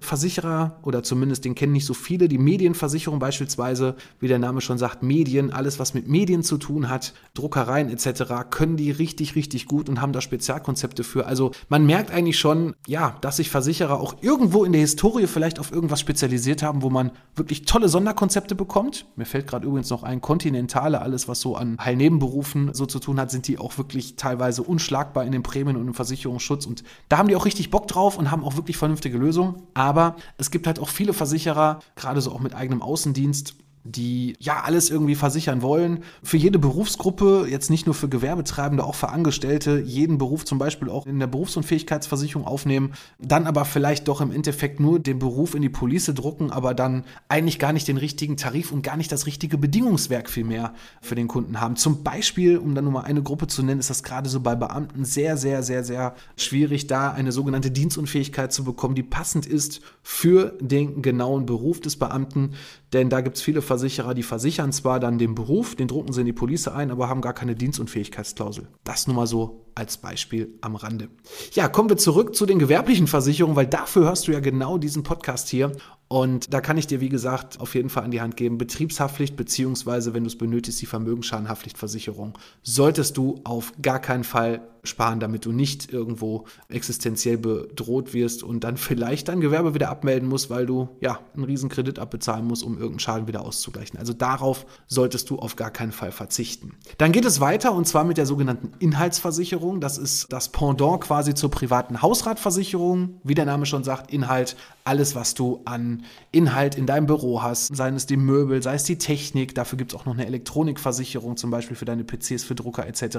Versicherer 0.00 0.78
oder 0.82 1.02
zumindest 1.02 1.44
den 1.44 1.54
kennen 1.54 1.72
nicht 1.72 1.86
so 1.86 1.94
viele, 1.94 2.28
die 2.28 2.38
Medienversicherung 2.38 3.18
beispielsweise, 3.18 3.96
wie 4.18 4.28
der 4.28 4.38
Name 4.38 4.60
schon 4.60 4.78
sagt, 4.78 5.02
Medien, 5.02 5.50
alles 5.52 5.78
was 5.78 5.94
mit 5.94 6.08
Medien 6.08 6.42
zu 6.42 6.58
tun 6.58 6.88
hat, 6.88 7.14
Druckereien 7.34 7.90
etc., 7.90 8.50
können 8.50 8.76
die 8.76 8.90
richtig, 8.90 9.34
richtig 9.34 9.66
gut 9.66 9.88
und 9.88 10.00
haben 10.00 10.12
da 10.12 10.20
Spezialkonzepte 10.20 11.04
für. 11.04 11.26
Also 11.26 11.52
man 11.68 11.86
merkt 11.86 12.10
eigentlich 12.10 12.38
schon, 12.38 12.74
ja, 12.86 13.16
dass 13.20 13.36
sich 13.36 13.50
Versicherer 13.50 14.00
auch 14.00 14.16
irgendwo 14.20 14.64
in 14.64 14.72
der 14.72 14.80
Historie 14.80 15.26
vielleicht 15.26 15.58
auf 15.58 15.72
irgendwas 15.72 16.00
spezialisiert 16.00 16.62
haben, 16.62 16.82
wo 16.82 16.90
man 16.90 17.12
wirklich 17.34 17.62
tolle 17.64 17.88
Sonderkonzepte 17.88 18.54
bekommt. 18.54 19.06
Mir 19.16 19.24
fällt 19.24 19.46
gerade 19.46 19.66
übrigens 19.66 19.90
noch 19.90 20.02
ein, 20.02 20.20
Kontinentale, 20.20 21.00
alles 21.00 21.28
was 21.28 21.40
so 21.40 21.56
an 21.56 21.78
Heilnebenberufen 21.82 22.74
so 22.74 22.86
zu 22.86 22.98
tun 22.98 23.18
hat, 23.20 23.30
sind 23.30 23.48
die 23.48 23.58
auch 23.58 23.78
wirklich 23.78 24.16
teilweise 24.16 24.49
teilweise 24.50 24.62
unschlagbar 24.62 25.24
in 25.24 25.32
den 25.32 25.42
Prämien 25.42 25.76
und 25.76 25.86
im 25.86 25.94
Versicherungsschutz. 25.94 26.66
Und 26.66 26.82
da 27.08 27.18
haben 27.18 27.28
die 27.28 27.36
auch 27.36 27.44
richtig 27.44 27.70
Bock 27.70 27.86
drauf 27.86 28.18
und 28.18 28.30
haben 28.30 28.44
auch 28.44 28.56
wirklich 28.56 28.76
vernünftige 28.76 29.16
Lösungen. 29.16 29.62
Aber 29.74 30.16
es 30.38 30.50
gibt 30.50 30.66
halt 30.66 30.78
auch 30.80 30.88
viele 30.88 31.12
Versicherer, 31.12 31.80
gerade 31.94 32.20
so 32.20 32.32
auch 32.32 32.40
mit 32.40 32.54
eigenem 32.54 32.82
Außendienst, 32.82 33.54
die 33.84 34.36
ja 34.38 34.60
alles 34.62 34.90
irgendwie 34.90 35.14
versichern 35.14 35.62
wollen. 35.62 36.04
Für 36.22 36.36
jede 36.36 36.58
Berufsgruppe, 36.58 37.46
jetzt 37.48 37.70
nicht 37.70 37.86
nur 37.86 37.94
für 37.94 38.08
Gewerbetreibende, 38.08 38.84
auch 38.84 38.94
für 38.94 39.08
Angestellte, 39.08 39.80
jeden 39.80 40.18
Beruf 40.18 40.44
zum 40.44 40.58
Beispiel 40.58 40.90
auch 40.90 41.06
in 41.06 41.18
der 41.18 41.26
Berufsunfähigkeitsversicherung 41.26 42.46
aufnehmen, 42.46 42.92
dann 43.18 43.46
aber 43.46 43.64
vielleicht 43.64 44.08
doch 44.08 44.20
im 44.20 44.32
Endeffekt 44.32 44.80
nur 44.80 44.98
den 44.98 45.18
Beruf 45.18 45.54
in 45.54 45.62
die 45.62 45.70
Police 45.70 46.12
drucken, 46.14 46.50
aber 46.50 46.74
dann 46.74 47.04
eigentlich 47.28 47.58
gar 47.58 47.72
nicht 47.72 47.88
den 47.88 47.96
richtigen 47.96 48.36
Tarif 48.36 48.70
und 48.70 48.82
gar 48.82 48.96
nicht 48.98 49.10
das 49.12 49.26
richtige 49.26 49.56
Bedingungswerk 49.56 50.28
viel 50.28 50.44
mehr 50.44 50.74
für 51.00 51.14
den 51.14 51.28
Kunden 51.28 51.60
haben. 51.60 51.76
Zum 51.76 52.02
Beispiel, 52.02 52.58
um 52.58 52.74
dann 52.74 52.84
nur 52.84 52.92
mal 52.92 53.02
eine 53.02 53.22
Gruppe 53.22 53.46
zu 53.46 53.62
nennen, 53.62 53.80
ist 53.80 53.90
das 53.90 54.02
gerade 54.02 54.28
so 54.28 54.40
bei 54.40 54.54
Beamten 54.54 55.04
sehr, 55.06 55.38
sehr, 55.38 55.62
sehr, 55.62 55.84
sehr 55.84 56.14
schwierig, 56.36 56.86
da 56.86 57.12
eine 57.12 57.32
sogenannte 57.32 57.70
Dienstunfähigkeit 57.70 58.52
zu 58.52 58.62
bekommen, 58.62 58.94
die 58.94 59.02
passend 59.02 59.46
ist 59.46 59.80
für 60.02 60.56
den 60.60 61.00
genauen 61.00 61.46
Beruf 61.46 61.80
des 61.80 61.96
Beamten. 61.96 62.52
Denn 62.92 63.08
da 63.08 63.20
gibt 63.20 63.36
es 63.36 63.42
viele 63.42 63.62
Versicherer, 63.62 64.14
die 64.14 64.22
versichern 64.22 64.72
zwar 64.72 64.98
dann 64.98 65.18
den 65.18 65.34
Beruf, 65.34 65.76
den 65.76 65.88
drucken 65.88 66.12
sie 66.12 66.20
in 66.20 66.26
die 66.26 66.32
Police 66.32 66.68
ein, 66.68 66.90
aber 66.90 67.08
haben 67.08 67.20
gar 67.20 67.34
keine 67.34 67.54
Dienstunfähigkeitsklausel. 67.54 68.68
Das 68.84 69.06
nur 69.06 69.16
mal 69.16 69.26
so 69.26 69.69
als 69.80 69.96
Beispiel 69.96 70.58
am 70.60 70.76
Rande. 70.76 71.08
Ja, 71.52 71.68
kommen 71.68 71.88
wir 71.88 71.96
zurück 71.96 72.36
zu 72.36 72.44
den 72.44 72.58
gewerblichen 72.58 73.06
Versicherungen, 73.06 73.56
weil 73.56 73.66
dafür 73.66 74.04
hörst 74.04 74.28
du 74.28 74.32
ja 74.32 74.40
genau 74.40 74.76
diesen 74.78 75.02
Podcast 75.02 75.48
hier. 75.48 75.72
Und 76.06 76.52
da 76.52 76.60
kann 76.60 76.76
ich 76.76 76.86
dir, 76.86 77.00
wie 77.00 77.08
gesagt, 77.08 77.60
auf 77.60 77.74
jeden 77.74 77.88
Fall 77.88 78.04
an 78.04 78.10
die 78.10 78.20
Hand 78.20 78.36
geben, 78.36 78.58
Betriebshaftpflicht 78.58 79.36
beziehungsweise, 79.36 80.12
wenn 80.12 80.24
du 80.24 80.26
es 80.26 80.36
benötigst, 80.36 80.82
die 80.82 80.86
Vermögensschadenhaftpflichtversicherung, 80.86 82.36
solltest 82.62 83.16
du 83.16 83.40
auf 83.44 83.72
gar 83.80 84.00
keinen 84.00 84.24
Fall 84.24 84.60
sparen, 84.82 85.20
damit 85.20 85.44
du 85.44 85.52
nicht 85.52 85.92
irgendwo 85.92 86.46
existenziell 86.68 87.38
bedroht 87.38 88.12
wirst 88.12 88.42
und 88.42 88.64
dann 88.64 88.76
vielleicht 88.76 89.28
dein 89.28 89.40
Gewerbe 89.40 89.74
wieder 89.74 89.88
abmelden 89.88 90.28
musst, 90.28 90.50
weil 90.50 90.66
du 90.66 90.88
ja 91.00 91.20
einen 91.34 91.44
riesen 91.44 91.68
Kredit 91.68 91.98
abbezahlen 91.98 92.44
musst, 92.44 92.64
um 92.64 92.72
irgendeinen 92.72 92.98
Schaden 92.98 93.28
wieder 93.28 93.42
auszugleichen. 93.42 93.98
Also 93.98 94.12
darauf 94.12 94.66
solltest 94.88 95.30
du 95.30 95.38
auf 95.38 95.54
gar 95.54 95.70
keinen 95.70 95.92
Fall 95.92 96.12
verzichten. 96.12 96.72
Dann 96.98 97.12
geht 97.12 97.24
es 97.24 97.40
weiter 97.40 97.72
und 97.72 97.86
zwar 97.86 98.04
mit 98.04 98.16
der 98.16 98.26
sogenannten 98.26 98.72
Inhaltsversicherung. 98.78 99.69
Das 99.78 99.98
ist 99.98 100.32
das 100.32 100.48
Pendant 100.48 101.02
quasi 101.02 101.34
zur 101.34 101.50
privaten 101.50 102.02
Hausratversicherung. 102.02 103.20
Wie 103.22 103.34
der 103.34 103.44
Name 103.44 103.66
schon 103.66 103.84
sagt, 103.84 104.10
Inhalt, 104.10 104.56
alles, 104.84 105.14
was 105.14 105.34
du 105.34 105.60
an 105.66 106.04
Inhalt 106.32 106.74
in 106.74 106.86
deinem 106.86 107.06
Büro 107.06 107.42
hast, 107.42 107.74
seien 107.74 107.94
es 107.94 108.06
die 108.06 108.16
Möbel, 108.16 108.62
sei 108.62 108.74
es 108.74 108.84
die 108.84 108.98
Technik, 108.98 109.54
dafür 109.54 109.78
gibt 109.78 109.92
es 109.92 110.00
auch 110.00 110.06
noch 110.06 110.14
eine 110.14 110.26
Elektronikversicherung, 110.26 111.36
zum 111.36 111.50
Beispiel 111.50 111.76
für 111.76 111.84
deine 111.84 112.02
PCs, 112.02 112.42
für 112.42 112.54
Drucker 112.54 112.86
etc. 112.86 113.18